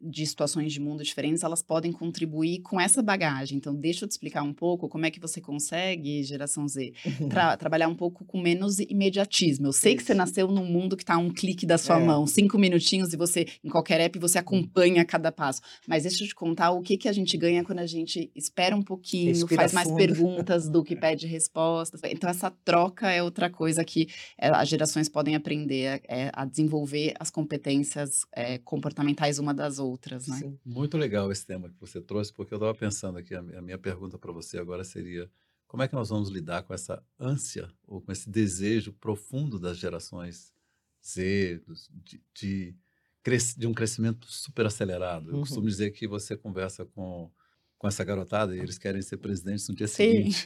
[0.01, 3.57] de situações de mundo diferentes, elas podem contribuir com essa bagagem.
[3.57, 6.93] Então, deixa eu te explicar um pouco como é que você consegue, geração Z,
[7.29, 9.67] tra trabalhar um pouco com menos imediatismo.
[9.67, 9.97] Eu sei Isso.
[9.97, 12.05] que você nasceu num mundo que está a um clique da sua é.
[12.05, 15.59] mão, cinco minutinhos e você, em qualquer app, você acompanha cada passo.
[15.85, 18.75] Mas deixa eu te contar o que, que a gente ganha quando a gente espera
[18.75, 21.99] um pouquinho, Respira faz mais perguntas do que pede respostas.
[22.05, 24.07] Então, essa troca é outra coisa que
[24.37, 29.88] é, as gerações podem aprender é, a desenvolver as competências é, comportamentais uma das outras
[29.89, 30.37] outras, né?
[30.37, 30.59] Sim.
[30.65, 34.17] Muito legal esse tema que você trouxe, porque eu estava pensando aqui, a minha pergunta
[34.17, 35.29] para você agora seria,
[35.67, 39.77] como é que nós vamos lidar com essa ânsia ou com esse desejo profundo das
[39.77, 40.53] gerações
[41.05, 42.75] Z, de, de,
[43.57, 45.29] de um crescimento super acelerado?
[45.29, 45.41] Eu uhum.
[45.41, 47.31] costumo dizer que você conversa com
[47.79, 50.29] com essa garotada e eles querem ser presidentes no dia Sim.
[50.29, 50.45] seguinte.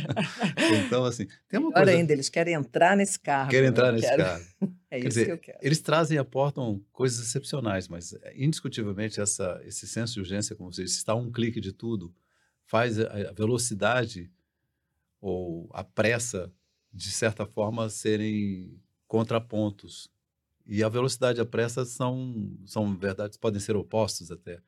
[0.86, 1.90] então, assim, tem uma coisa...
[1.90, 3.50] ainda, eles querem entrar nesse carro.
[3.50, 4.24] Querem entrar nesse quero...
[4.24, 4.44] carro.
[4.90, 5.58] é Quer isso dizer, que eu quero.
[5.60, 10.72] Eles trazem e aportam coisas excepcionais, mas é, indiscutivelmente essa, esse senso de urgência, como
[10.72, 12.14] você disse, está um clique de tudo,
[12.64, 14.32] faz a velocidade
[15.20, 16.50] ou a pressa,
[16.90, 20.10] de certa forma, serem contrapontos.
[20.66, 24.62] E a velocidade e a pressa são, são verdades, podem ser opostos até.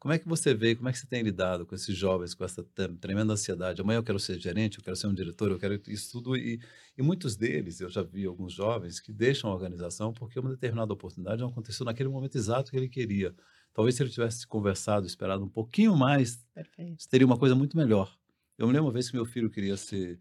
[0.00, 2.42] Como é que você vê, como é que você tem lidado com esses jovens, com
[2.42, 2.64] essa
[2.98, 3.82] tremenda ansiedade?
[3.82, 6.34] Amanhã eu quero ser gerente, eu quero ser um diretor, eu quero isso tudo.
[6.38, 6.58] E,
[6.96, 10.90] e muitos deles, eu já vi alguns jovens que deixam a organização porque uma determinada
[10.90, 13.34] oportunidade não aconteceu naquele momento exato que ele queria.
[13.74, 17.06] Talvez se ele tivesse conversado, esperado um pouquinho mais, Perfeito.
[17.06, 18.10] teria uma coisa muito melhor.
[18.56, 20.18] Eu me lembro uma vez que meu filho queria ser,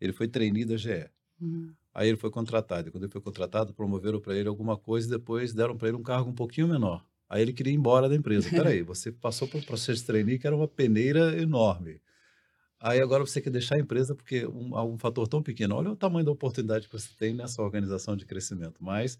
[0.00, 1.08] ele foi trainee da GE.
[1.40, 1.72] Uhum.
[1.94, 2.88] Aí ele foi contratado.
[2.88, 5.96] E quando ele foi contratado, promoveram para ele alguma coisa e depois deram para ele
[5.96, 7.06] um cargo um pouquinho menor.
[7.32, 8.50] Aí ele queria ir embora da empresa.
[8.50, 11.98] Peraí, você passou por um processo de trainee que era uma peneira enorme.
[12.78, 15.76] Aí agora você quer deixar a empresa porque um, um fator tão pequeno.
[15.76, 18.84] Olha o tamanho da oportunidade que você tem nessa organização de crescimento.
[18.84, 19.18] Mas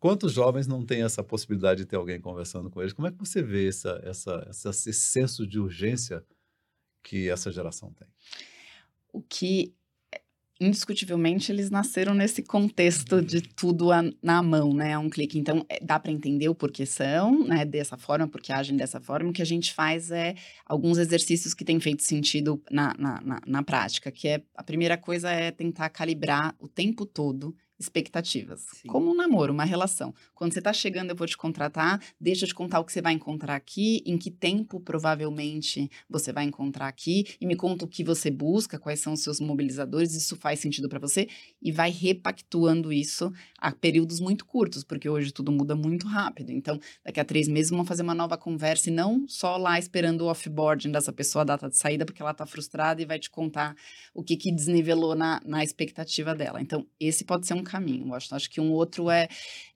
[0.00, 2.94] Quantos jovens não têm essa possibilidade de ter alguém conversando com eles?
[2.94, 6.24] Como é que você vê essa, essa, esse senso de urgência
[7.02, 8.08] que essa geração tem?
[9.12, 9.74] O que
[10.60, 15.38] indiscutivelmente eles nasceram nesse contexto de tudo a, na mão, né, a um clique.
[15.38, 19.30] Então é, dá para entender o porquê são, né, dessa forma, porque agem dessa forma.
[19.30, 20.34] O que a gente faz é
[20.66, 24.98] alguns exercícios que têm feito sentido na, na, na, na prática, que é a primeira
[24.98, 28.60] coisa é tentar calibrar o tempo todo expectativas.
[28.60, 28.88] Sim.
[28.88, 30.14] Como um namoro, uma relação.
[30.34, 33.00] Quando você está chegando, eu vou te contratar, deixa eu te contar o que você
[33.00, 37.88] vai encontrar aqui, em que tempo provavelmente você vai encontrar aqui, e me conta o
[37.88, 41.26] que você busca, quais são os seus mobilizadores, isso faz sentido para você,
[41.62, 46.50] e vai repactuando isso a períodos muito curtos, porque hoje tudo muda muito rápido.
[46.50, 50.22] Então, daqui a três meses vamos fazer uma nova conversa e não só lá esperando
[50.22, 53.30] o offboarding dessa pessoa, a data de saída, porque ela está frustrada e vai te
[53.30, 53.74] contar
[54.12, 56.60] o que, que desnivelou na, na expectativa dela.
[56.60, 58.36] Então, esse pode ser um caminho, Washington.
[58.36, 59.28] Acho que um outro é,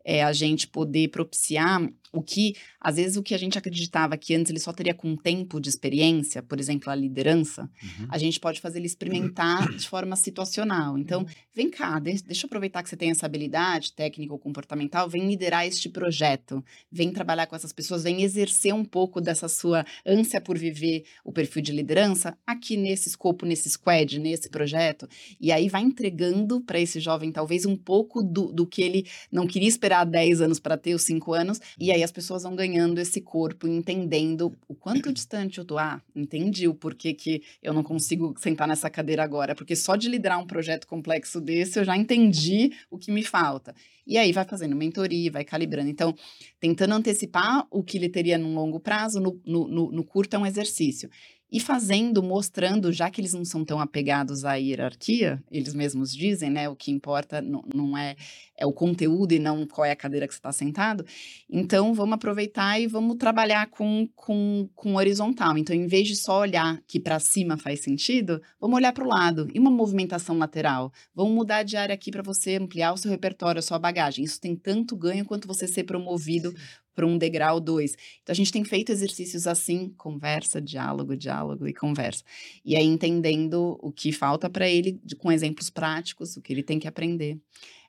[0.05, 1.81] é a gente poder propiciar
[2.14, 5.16] o que, às vezes, o que a gente acreditava que antes ele só teria com
[5.16, 8.07] tempo de experiência, por exemplo, a liderança, uhum.
[8.09, 10.96] a gente pode fazer ele experimentar de forma situacional.
[10.96, 15.09] Então, vem cá, deixa, deixa eu aproveitar que você tem essa habilidade técnica ou comportamental,
[15.09, 19.85] vem liderar este projeto, vem trabalhar com essas pessoas, vem exercer um pouco dessa sua
[20.07, 25.09] ânsia por viver o perfil de liderança aqui nesse escopo, nesse squad, nesse projeto.
[25.40, 29.46] E aí vai entregando para esse jovem, talvez, um pouco do, do que ele não
[29.46, 33.01] queria esperar 10 anos para ter, os 5 anos, e aí as pessoas vão ganhando
[33.01, 35.79] esse corpo, entendendo o quanto distante eu tô.
[35.79, 40.09] Ah, entendi o porquê que eu não consigo sentar nessa cadeira agora, porque só de
[40.09, 43.75] liderar um projeto complexo desse eu já entendi o que me falta.
[44.07, 45.88] E aí vai fazendo mentoria, vai calibrando.
[45.88, 46.14] Então,
[46.61, 50.38] tentando antecipar o que ele teria num longo prazo, no, no, no, no curto é
[50.38, 51.09] um exercício
[51.55, 56.51] e fazendo, mostrando, já que eles não são tão apegados à hierarquia, eles mesmos dizem,
[56.51, 56.69] né?
[56.69, 58.17] O que importa não, não é,
[58.59, 61.07] é o conteúdo e não qual é a cadeira que você está sentado.
[61.49, 65.57] Então, vamos aproveitar e vamos trabalhar com, com, com horizontal.
[65.57, 69.09] Então, em vez de só olhar que para cima faz sentido, vamos olhar para o
[69.09, 69.49] lado.
[69.55, 70.93] E uma movimentação lateral.
[71.14, 74.25] Vamos mudar de área aqui para você ampliar o seu repertório, a sua bagagem.
[74.25, 76.53] Isso tem tanto ganho quanto você ser promovido
[76.95, 77.97] para um degrau dois.
[78.23, 82.23] Então a gente tem feito exercícios assim, conversa, diálogo, diálogo e conversa.
[82.65, 86.63] E aí entendendo o que falta para ele, de, com exemplos práticos, o que ele
[86.63, 87.39] tem que aprender.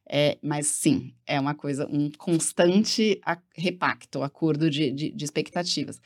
[0.08, 3.20] É, mas sim, é uma coisa, um constante
[3.56, 6.00] repacto, acordo de, de, de expectativas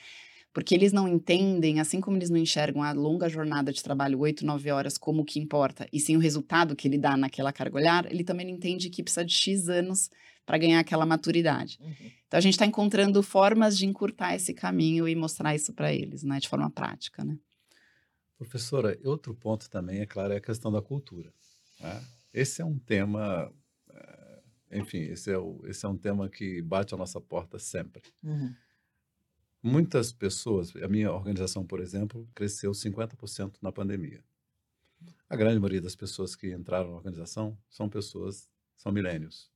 [0.54, 4.46] porque eles não entendem, assim como eles não enxergam a longa jornada de trabalho, oito,
[4.46, 7.78] nove horas, como o que importa, e sim o resultado que ele dá naquela carga
[7.78, 10.10] olhar, ele também não entende que precisa de X anos
[10.50, 11.78] para ganhar aquela maturidade.
[11.80, 12.12] Uhum.
[12.26, 16.24] Então a gente está encontrando formas de encurtar esse caminho e mostrar isso para eles,
[16.24, 17.38] né, de forma prática, né?
[18.36, 21.32] Professora, outro ponto também, é claro, é a questão da cultura.
[21.80, 22.04] Né?
[22.34, 23.54] Esse é um tema,
[23.92, 28.02] eh, enfim, esse é, o, esse é um tema que bate a nossa porta sempre.
[28.24, 28.52] Uhum.
[29.62, 34.24] Muitas pessoas, a minha organização, por exemplo, cresceu 50% na pandemia.
[35.30, 39.52] A grande maioria das pessoas que entraram na organização são pessoas, são milênios.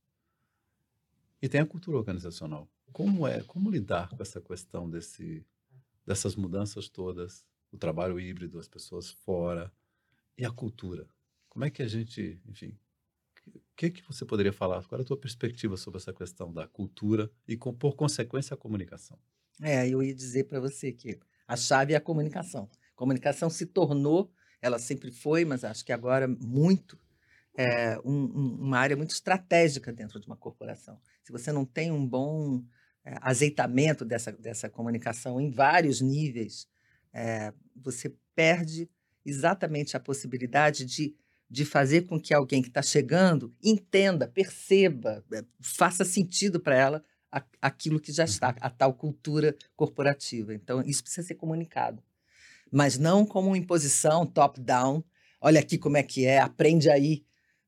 [1.44, 2.72] E tem a cultura organizacional.
[2.94, 5.46] Como é, como lidar com essa questão desse,
[6.06, 9.70] dessas mudanças todas, o trabalho híbrido, as pessoas fora
[10.38, 11.06] e a cultura?
[11.50, 12.80] Como é que a gente, enfim,
[13.46, 14.86] o que, que você poderia falar?
[14.86, 18.58] Qual é a tua perspectiva sobre essa questão da cultura e, com, por consequência, a
[18.58, 19.20] comunicação?
[19.62, 22.70] É, eu ia dizer para você que a chave é a comunicação.
[22.96, 26.98] Comunicação se tornou, ela sempre foi, mas acho que agora muito,
[27.56, 31.00] é, um, um, uma área muito estratégica dentro de uma corporação.
[31.24, 32.64] Se você não tem um bom
[33.06, 36.68] é, azeitamento dessa, dessa comunicação em vários níveis,
[37.14, 38.90] é, você perde
[39.26, 41.16] exatamente a possibilidade de,
[41.50, 45.24] de fazer com que alguém que está chegando entenda, perceba,
[45.60, 47.04] faça sentido para ela
[47.62, 50.54] aquilo que já está, a tal cultura corporativa.
[50.54, 52.04] Então, isso precisa ser comunicado.
[52.72, 55.04] Mas não como imposição top-down.
[55.42, 57.24] Olha aqui como é que é, aprende aí.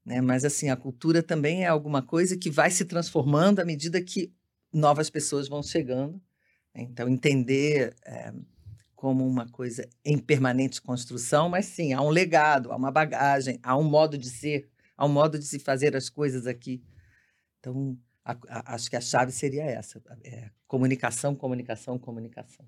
[0.05, 0.21] Né?
[0.21, 4.31] Mas assim, a cultura também é alguma coisa que vai se transformando à medida que
[4.71, 6.21] novas pessoas vão chegando.
[6.73, 6.83] Né?
[6.83, 8.31] Então, entender é,
[8.95, 13.75] como uma coisa em permanente construção, mas sim, há um legado, há uma bagagem, há
[13.75, 16.83] um modo de ser, há um modo de se fazer as coisas aqui.
[17.59, 22.65] Então, a, a, acho que a chave seria essa: é, comunicação, comunicação, comunicação.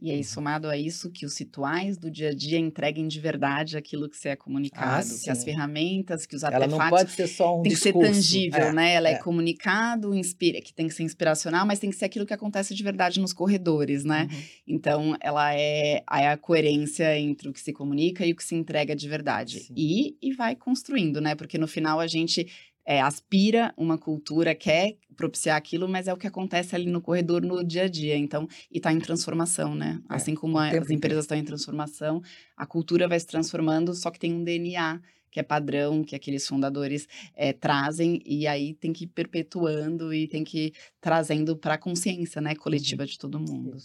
[0.00, 0.24] E aí, uhum.
[0.24, 4.16] somado a isso, que os rituais do dia a dia entreguem de verdade aquilo que
[4.16, 6.74] você é comunicado, ah, que as ferramentas, que os artefatos...
[6.74, 7.98] Ela não pode ser só um Tem discurso.
[7.98, 8.94] que ser tangível, é, né?
[8.94, 12.26] Ela é, é comunicado, inspira, que tem que ser inspiracional, mas tem que ser aquilo
[12.26, 14.28] que acontece de verdade nos corredores, né?
[14.30, 14.42] Uhum.
[14.66, 18.54] Então, ela é, é a coerência entre o que se comunica e o que se
[18.54, 19.68] entrega de verdade.
[19.76, 21.34] E, e vai construindo, né?
[21.34, 22.46] Porque no final a gente
[22.86, 27.42] é, aspira uma cultura, quer propiciar aquilo, mas é o que acontece ali no corredor
[27.42, 28.16] no dia a dia.
[28.16, 30.00] Então, e está em transformação, né?
[30.10, 32.20] É, assim como a, as empresas estão em transformação,
[32.56, 36.46] a cultura vai se transformando, só que tem um DNA que é padrão, que aqueles
[36.46, 41.74] fundadores é, trazem, e aí tem que ir perpetuando e tem que ir trazendo para
[41.74, 43.08] a consciência né, coletiva uhum.
[43.08, 43.76] de todo mundo.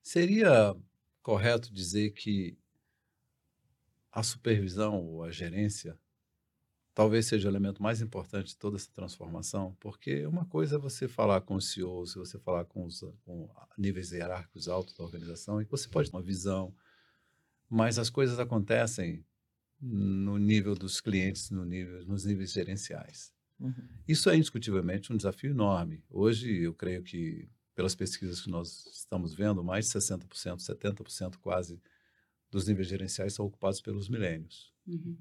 [0.00, 0.76] Seria
[1.20, 2.56] correto dizer que
[4.12, 5.98] a supervisão ou a gerência
[6.94, 11.08] talvez seja o elemento mais importante de toda essa transformação, porque uma coisa é você
[11.08, 15.64] falar com os CEOs, você falar com os com níveis hierárquicos altos da organização, e
[15.64, 16.74] você pode ter uma visão,
[17.68, 19.24] mas as coisas acontecem
[19.80, 23.34] no nível dos clientes, no nível, nos níveis gerenciais.
[23.58, 23.88] Uhum.
[24.06, 26.04] Isso é indiscutivelmente um desafio enorme.
[26.08, 31.80] Hoje, eu creio que, pelas pesquisas que nós estamos vendo, mais de 60%, 70% quase
[32.50, 34.72] dos níveis gerenciais são ocupados pelos milênios.
[34.86, 35.16] Uhum.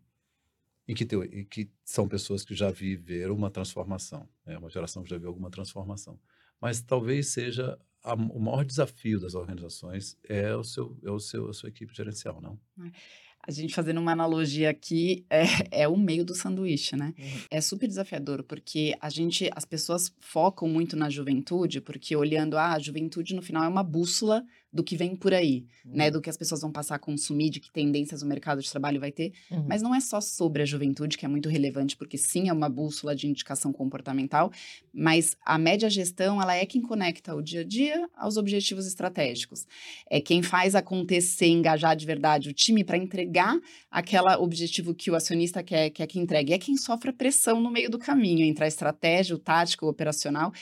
[0.91, 5.09] E que, e que são pessoas que já viveram uma transformação, é uma geração que
[5.09, 6.19] já viu alguma transformação.
[6.59, 11.49] Mas talvez seja a, o maior desafio das organizações é o seu, é o seu,
[11.49, 12.59] a sua equipe gerencial, não?
[12.85, 12.91] É
[13.47, 15.45] a gente fazendo uma analogia aqui, é,
[15.83, 17.13] é o meio do sanduíche, né?
[17.17, 17.41] Uhum.
[17.49, 22.73] É super desafiador, porque a gente, as pessoas focam muito na juventude, porque olhando, ah,
[22.73, 24.43] a juventude no final é uma bússola
[24.73, 25.97] do que vem por aí, né, uhum.
[25.97, 26.11] né?
[26.11, 28.99] Do que as pessoas vão passar a consumir, de que tendências o mercado de trabalho
[28.99, 29.33] vai ter.
[29.49, 29.65] Uhum.
[29.67, 32.69] Mas não é só sobre a juventude, que é muito relevante, porque sim, é uma
[32.69, 34.51] bússola de indicação comportamental,
[34.93, 39.65] mas a média gestão, ela é quem conecta o dia a dia aos objetivos estratégicos.
[40.09, 43.59] É quem faz acontecer, engajar de verdade o time para entregar
[43.89, 46.53] aquele objetivo que o acionista quer, quer que entregue.
[46.53, 49.89] É quem sofre a pressão no meio do caminho entre a estratégia, o tático, o
[49.89, 50.53] operacional.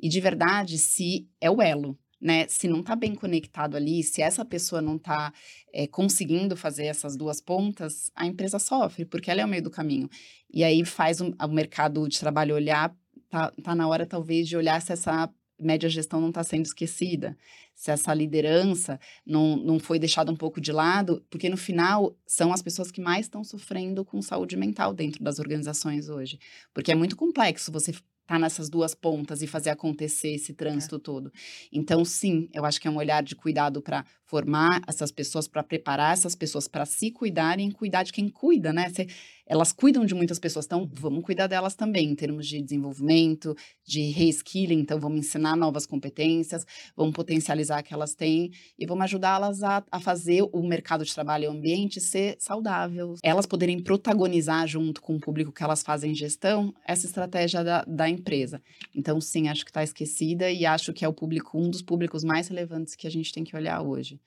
[0.00, 2.46] E de verdade, se é o elo né?
[2.46, 5.32] Se não está bem conectado ali, se essa pessoa não está
[5.72, 9.64] é, eh, conseguindo fazer essas duas pontas, a empresa sofre, porque ela é o meio
[9.64, 10.08] do caminho.
[10.48, 12.94] E aí faz um, o mercado de trabalho olhar,
[13.28, 17.36] tá, tá na hora talvez de olhar se essa média gestão não está sendo esquecida,
[17.74, 22.52] se essa liderança não, não foi deixada um pouco de lado, porque no final são
[22.52, 26.38] as pessoas que mais estão sofrendo com saúde mental dentro das organizações hoje.
[26.72, 27.92] Porque é muito complexo você
[28.32, 30.98] estar tá nessas duas pontas e fazer acontecer esse trânsito é.
[30.98, 31.32] todo.
[31.70, 35.62] Então, sim, eu acho que é um olhar de cuidado para formar essas pessoas, para
[35.62, 38.88] preparar essas pessoas para se cuidarem cuidar de quem cuida, né?
[38.88, 39.06] Você,
[39.46, 43.54] elas cuidam de muitas pessoas, então vamos cuidar delas também, em termos de desenvolvimento,
[43.84, 46.64] de reskilling, então vamos ensinar novas competências,
[46.96, 51.44] vamos potencializar que elas têm e vamos ajudá-las a, a fazer o mercado de trabalho
[51.44, 53.16] e o ambiente ser saudável.
[53.22, 58.08] Elas poderem protagonizar junto com o público que elas fazem gestão essa estratégia da, da
[58.08, 58.62] empresa.
[58.94, 62.24] Então, sim, acho que está esquecida e acho que é o público, um dos públicos
[62.24, 64.18] mais relevantes que a gente tem que olhar hoje.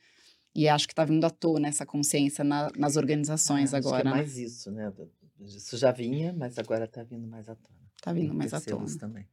[0.56, 3.96] E acho que está vindo à tona essa consciência na, nas organizações ah, agora.
[3.98, 4.94] Acho que é mais isso, né?
[5.42, 7.80] Isso já vinha, mas agora está vindo mais à tona.
[7.98, 8.98] Está vindo mais à tona.
[8.98, 9.28] também.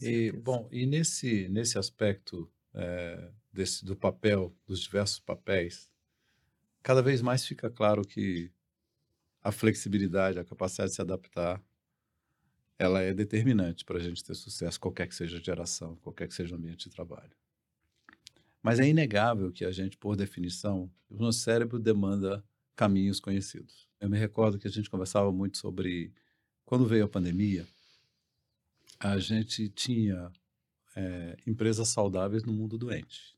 [0.00, 5.90] E, bom, e nesse, nesse aspecto é, desse, do papel, dos diversos papéis,
[6.82, 8.52] cada vez mais fica claro que
[9.42, 11.62] a flexibilidade, a capacidade de se adaptar,
[12.78, 16.34] ela é determinante para a gente ter sucesso, qualquer que seja a geração, qualquer que
[16.34, 17.36] seja o ambiente de trabalho.
[18.64, 22.42] Mas é inegável que a gente, por definição, o nosso cérebro demanda
[22.74, 23.86] caminhos conhecidos.
[24.00, 26.14] Eu me recordo que a gente conversava muito sobre
[26.64, 27.66] quando veio a pandemia,
[28.98, 30.32] a gente tinha
[30.96, 33.36] é, empresas saudáveis no mundo doente.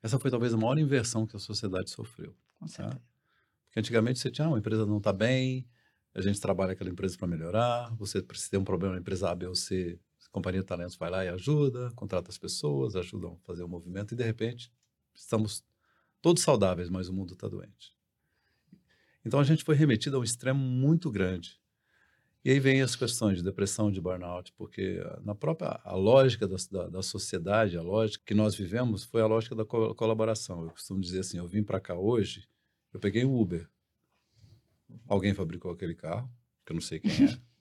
[0.00, 2.32] Essa foi talvez a maior inversão que a sociedade sofreu.
[2.60, 2.72] Com tá?
[2.72, 2.94] certeza.
[2.94, 3.02] Tá?
[3.64, 5.66] Porque antigamente você tinha, ah, uma empresa não está bem,
[6.14, 9.34] a gente trabalha aquela empresa para melhorar, você precisa ter um problema na empresa A,
[9.34, 9.98] B ou C,
[10.32, 14.14] companhia de talentos vai lá e ajuda, contrata as pessoas, ajudam a fazer o movimento
[14.14, 14.72] e de repente
[15.14, 15.62] estamos
[16.20, 17.94] todos saudáveis, mas o mundo está doente.
[19.24, 21.60] Então a gente foi remetido a um extremo muito grande.
[22.44, 26.56] E aí vem as questões de depressão, de burnout, porque na própria a lógica da,
[26.70, 30.64] da, da sociedade, a lógica que nós vivemos foi a lógica da co colaboração.
[30.64, 32.48] Eu costumo dizer assim, eu vim para cá hoje,
[32.92, 33.68] eu peguei um Uber.
[35.06, 36.28] Alguém fabricou aquele carro,
[36.66, 37.38] que eu não sei quem é.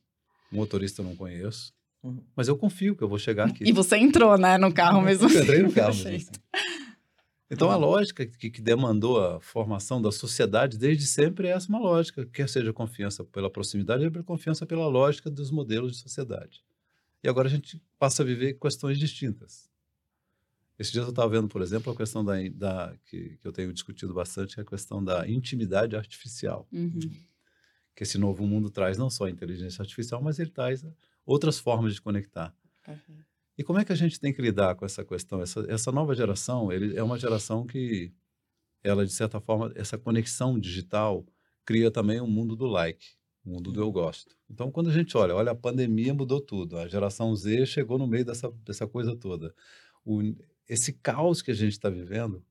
[0.52, 1.74] Um motorista eu não conheço.
[2.04, 2.24] Uhum.
[2.36, 3.64] Mas eu confio que eu vou chegar aqui.
[3.64, 5.30] E você entrou, né, no carro mesmo.
[5.30, 6.32] Eu entrei no carro mesmo.
[6.32, 6.42] Assim.
[7.54, 11.80] Então, a lógica que, que, demandou a formação da sociedade desde sempre é essa uma
[11.80, 16.64] lógica, quer seja confiança pela proximidade, ou confiança pela lógica dos modelos de sociedade.
[17.22, 19.70] E agora a gente passa a viver questões distintas.
[20.80, 23.72] Esse dia eu estava vendo, por exemplo, a questão da, da que, que, eu tenho
[23.74, 26.66] discutido bastante, que é a questão da intimidade artificial.
[26.72, 27.00] Uhum.
[27.94, 30.84] Que esse novo mundo traz não só a inteligência artificial, mas ele traz
[31.26, 32.56] outras formas de conectar.
[32.88, 33.24] Uhum.
[33.58, 35.42] E como é que a gente tem que lidar com essa questão?
[35.42, 38.12] Essa, essa nova geração ele é uma geração que,
[38.84, 41.26] ela de certa forma, essa conexão digital
[41.66, 43.06] cria também um mundo do like.
[43.46, 44.36] o mundo do eu gosto.
[44.50, 48.08] Então, quando a gente olha, olha, a pandemia mudou tudo, a geração Z chegou no
[48.08, 49.54] meio dessa, dessa coisa toda.
[50.04, 50.22] O,
[50.68, 52.44] esse caos que a gente está vivendo,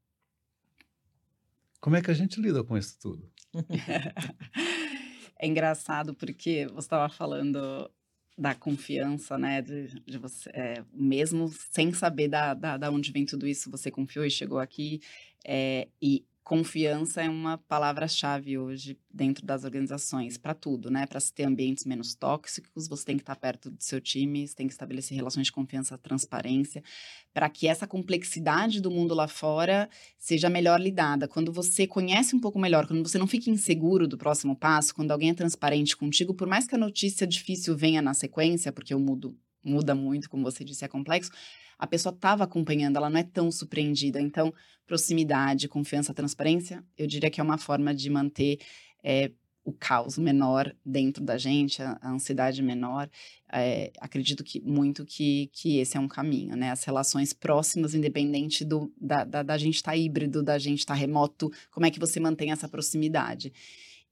[1.80, 3.28] como é que a gente lida com isso tudo?
[5.38, 7.90] é engraçado porque você estava falando
[8.36, 9.60] da confiança, né?
[9.62, 13.90] De, de você, é, mesmo sem saber da, da, da, onde vem tudo isso, você
[13.90, 15.00] confiou e chegou aqui.
[15.44, 21.06] É, e confiança é uma palavra-chave hoje dentro das organizações para tudo, né?
[21.06, 24.54] Para se ter ambientes menos tóxicos, você tem que estar perto do seu time, você
[24.54, 26.82] tem que estabelecer relações de confiança, transparência,
[27.32, 29.88] para que essa complexidade do mundo lá fora
[30.18, 31.28] seja melhor lidada.
[31.28, 35.10] Quando você conhece um pouco melhor, quando você não fica inseguro do próximo passo, quando
[35.10, 39.00] alguém é transparente contigo, por mais que a notícia difícil venha na sequência, porque o
[39.00, 41.30] mundo muda muito, como você disse, é complexo,
[41.78, 44.20] a pessoa estava acompanhando, ela não é tão surpreendida.
[44.20, 44.52] Então,
[44.86, 48.58] proximidade, confiança, transparência, eu diria que é uma forma de manter
[49.02, 49.30] é,
[49.64, 53.08] o caos menor dentro da gente, a, a ansiedade menor.
[53.52, 56.70] É, acredito que muito que, que esse é um caminho, né?
[56.70, 60.94] As relações próximas, independente do, da, da, da gente estar tá híbrido, da gente estar
[60.94, 63.52] tá remoto, como é que você mantém essa proximidade?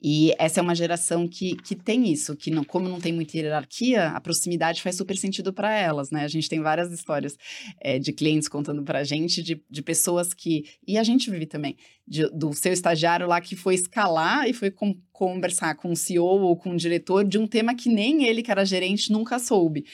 [0.01, 3.36] E essa é uma geração que, que tem isso, que não, como não tem muita
[3.36, 6.24] hierarquia, a proximidade faz super sentido para elas, né?
[6.24, 7.36] A gente tem várias histórias
[7.80, 10.64] é, de clientes contando para a gente, de, de pessoas que.
[10.86, 11.76] E a gente vive também,
[12.07, 16.24] de, do seu estagiário lá que foi escalar e foi com, conversar com o CEO
[16.24, 19.84] ou com o diretor de um tema que nem ele, que era gerente, nunca soube.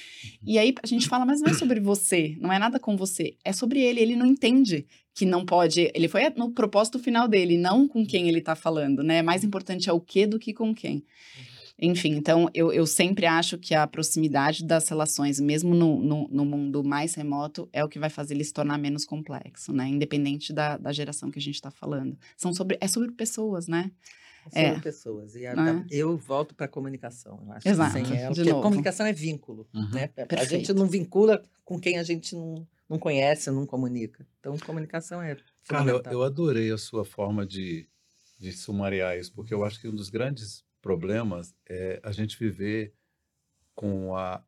[0.44, 3.36] E aí a gente fala, mas não é sobre você, não é nada com você,
[3.42, 5.90] é sobre ele, ele não entende que não pode.
[5.94, 9.22] Ele foi no propósito final dele, não com quem ele está falando, né?
[9.22, 11.04] Mais importante é o que do que com quem.
[11.78, 16.44] Enfim, então eu, eu sempre acho que a proximidade das relações, mesmo no, no, no,
[16.44, 19.88] mundo mais remoto, é o que vai fazer ele se tornar menos complexo, né?
[19.88, 22.16] Independente da, da geração que a gente está falando.
[22.36, 23.90] São sobre, é sobre pessoas, né?
[24.52, 24.80] É sobre é.
[24.80, 25.34] pessoas.
[25.34, 25.84] E a, é?
[25.90, 27.68] eu volto para a comunicação, eu acho.
[27.68, 27.92] Exato.
[27.92, 29.90] Sem ela, porque a comunicação é vínculo, uhum.
[29.90, 30.06] né?
[30.06, 30.40] Perfeito.
[30.40, 34.26] A gente não vincula com quem a gente não não conhece, não comunica.
[34.38, 35.36] Então, comunicação é
[35.66, 37.88] Cara, eu, eu, adorei a sua forma de,
[38.38, 42.95] de sumariar isso, porque eu acho que um dos grandes problemas é a gente viver
[43.74, 44.45] com a,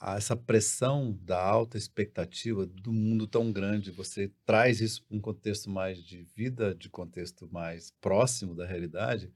[0.00, 3.90] a essa pressão da alta expectativa do mundo tão grande.
[3.90, 9.32] Você traz isso para um contexto mais de vida, de contexto mais próximo da realidade,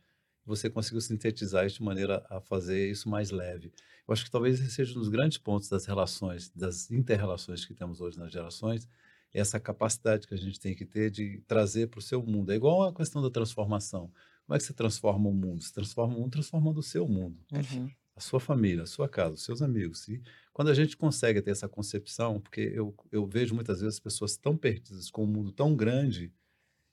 [0.49, 3.70] você conseguiu sintetizar isso de maneira a fazer isso mais leve.
[4.07, 7.74] Eu acho que talvez esse seja um dos grandes pontos das relações, das interrelações que
[7.74, 8.88] temos hoje nas gerações,
[9.32, 12.51] essa capacidade que a gente tem que ter de trazer para o seu mundo.
[12.51, 14.11] É igual a questão da transformação.
[14.46, 15.62] Como é que você transforma o mundo?
[15.62, 17.38] Você transforma o mundo transformando o seu mundo.
[17.53, 17.90] Uhum.
[18.16, 20.09] A sua família, a sua casa, os seus amigos.
[20.09, 20.22] E
[20.53, 24.57] quando a gente consegue ter essa concepção, porque eu, eu vejo muitas vezes pessoas tão
[24.57, 26.32] perdidas com um mundo tão grande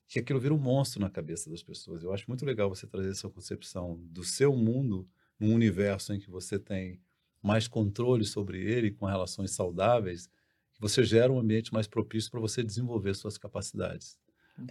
[0.08, 2.04] que aquilo vira um monstro na cabeça das pessoas.
[2.04, 5.08] Eu acho muito legal você trazer essa concepção do seu mundo
[5.40, 7.02] num universo em que você tem
[7.42, 10.28] mais controle sobre ele, com relações saudáveis,
[10.74, 14.18] que você gera um ambiente mais propício para você desenvolver suas capacidades.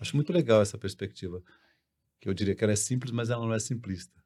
[0.01, 1.43] Acho muito legal essa perspectiva,
[2.21, 4.24] que eu diria que ela é simples, mas ela não é simplista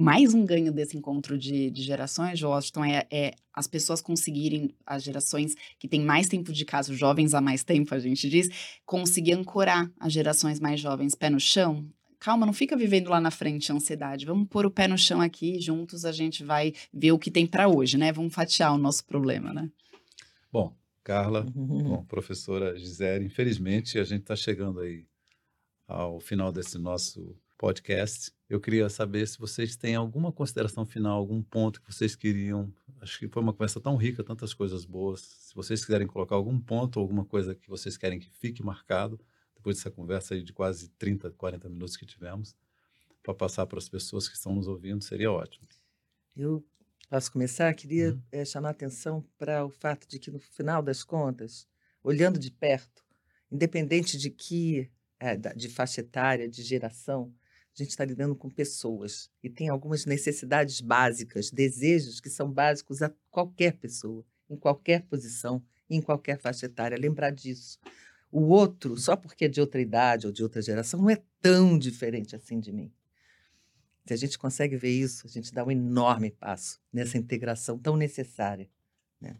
[0.00, 5.02] mais um ganho desse encontro de, de gerações, Washington, é, é, as pessoas conseguirem, as
[5.02, 8.48] gerações que têm mais tempo de casa, jovens há mais tempo, a gente diz,
[8.86, 11.86] conseguir ancorar as gerações mais jovens pé no chão.
[12.18, 14.24] Calma, não fica vivendo lá na frente a ansiedade.
[14.24, 17.46] Vamos pôr o pé no chão aqui, juntos a gente vai ver o que tem
[17.46, 18.10] para hoje, né?
[18.10, 19.70] Vamos fatiar o nosso problema, né?
[20.50, 20.74] Bom,
[21.04, 25.04] Carla, bom, professora Gisele, infelizmente a gente está chegando aí
[25.86, 28.32] ao final desse nosso podcast.
[28.48, 32.72] Eu queria saber se vocês têm alguma consideração final, algum ponto que vocês queriam.
[33.02, 35.20] Acho que foi uma conversa tão rica, tantas coisas boas.
[35.20, 39.20] Se vocês quiserem colocar algum ponto, alguma coisa que vocês querem que fique marcado,
[39.54, 42.56] depois dessa conversa aí de quase 30, 40 minutos que tivemos,
[43.22, 45.68] para passar para as pessoas que estão nos ouvindo, seria ótimo.
[46.34, 46.64] Eu
[47.10, 47.74] posso começar?
[47.74, 48.22] Queria uhum.
[48.32, 51.68] é, chamar a atenção para o fato de que, no final das contas,
[52.02, 53.04] olhando de perto,
[53.52, 57.30] independente de que, é, de faixa etária, de geração,
[57.80, 63.00] a gente está lidando com pessoas e tem algumas necessidades básicas, desejos que são básicos
[63.00, 66.98] a qualquer pessoa, em qualquer posição, em qualquer faixa etária.
[66.98, 67.78] Lembrar disso.
[68.30, 71.78] O outro, só porque é de outra idade ou de outra geração, não é tão
[71.78, 72.92] diferente assim de mim.
[74.06, 77.96] Se a gente consegue ver isso, a gente dá um enorme passo nessa integração tão
[77.96, 78.68] necessária
[79.20, 79.36] né,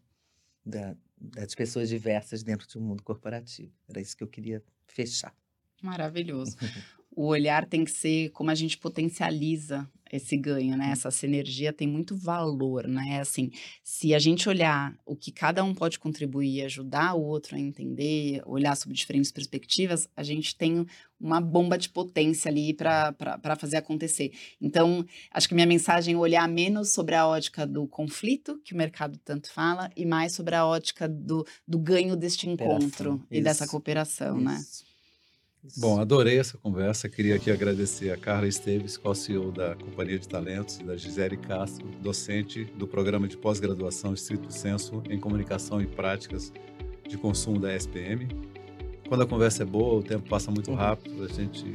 [0.64, 3.72] da, das pessoas diversas dentro de um mundo corporativo.
[3.88, 5.34] Era isso que eu queria fechar.
[5.82, 6.56] Maravilhoso.
[7.20, 10.88] o olhar tem que ser como a gente potencializa esse ganho, né?
[10.90, 13.20] Essa sinergia tem muito valor, né?
[13.20, 13.50] Assim,
[13.84, 18.40] se a gente olhar o que cada um pode contribuir, ajudar o outro a entender,
[18.46, 20.86] olhar sobre diferentes perspectivas, a gente tem
[21.20, 23.14] uma bomba de potência ali para
[23.58, 24.32] fazer acontecer.
[24.58, 28.78] Então, acho que minha mensagem é olhar menos sobre a ótica do conflito, que o
[28.78, 33.68] mercado tanto fala, e mais sobre a ótica do, do ganho deste encontro e dessa
[33.68, 34.58] cooperação, né?
[35.76, 37.06] Bom, adorei essa conversa.
[37.06, 41.86] Queria aqui agradecer a Carla Esteves, co-CEO da Companhia de Talentos, e da Gisele Castro,
[42.00, 46.50] docente do programa de pós-graduação Estrito Senso em Comunicação e Práticas
[47.06, 48.26] de Consumo da SPM.
[49.06, 51.66] Quando a conversa é boa, o tempo passa muito rápido, a gente...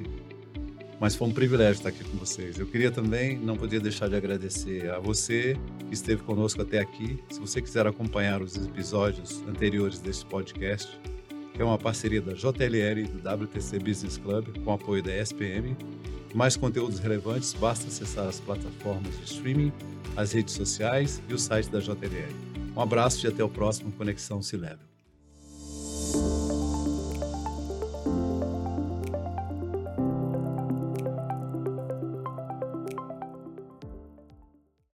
[1.00, 2.58] Mas foi um privilégio estar aqui com vocês.
[2.58, 5.56] Eu queria também, não podia deixar de agradecer a você
[5.88, 7.20] que esteve conosco até aqui.
[7.30, 11.00] Se você quiser acompanhar os episódios anteriores desse podcast,
[11.56, 15.76] que é uma parceria da JLL e do WTC Business Club com apoio da SPM.
[16.34, 19.72] Mais conteúdos relevantes, basta acessar as plataformas de streaming,
[20.18, 22.36] as redes sociais e o site da JLL.
[22.76, 24.95] Um abraço e até o próximo Conexão Se Level.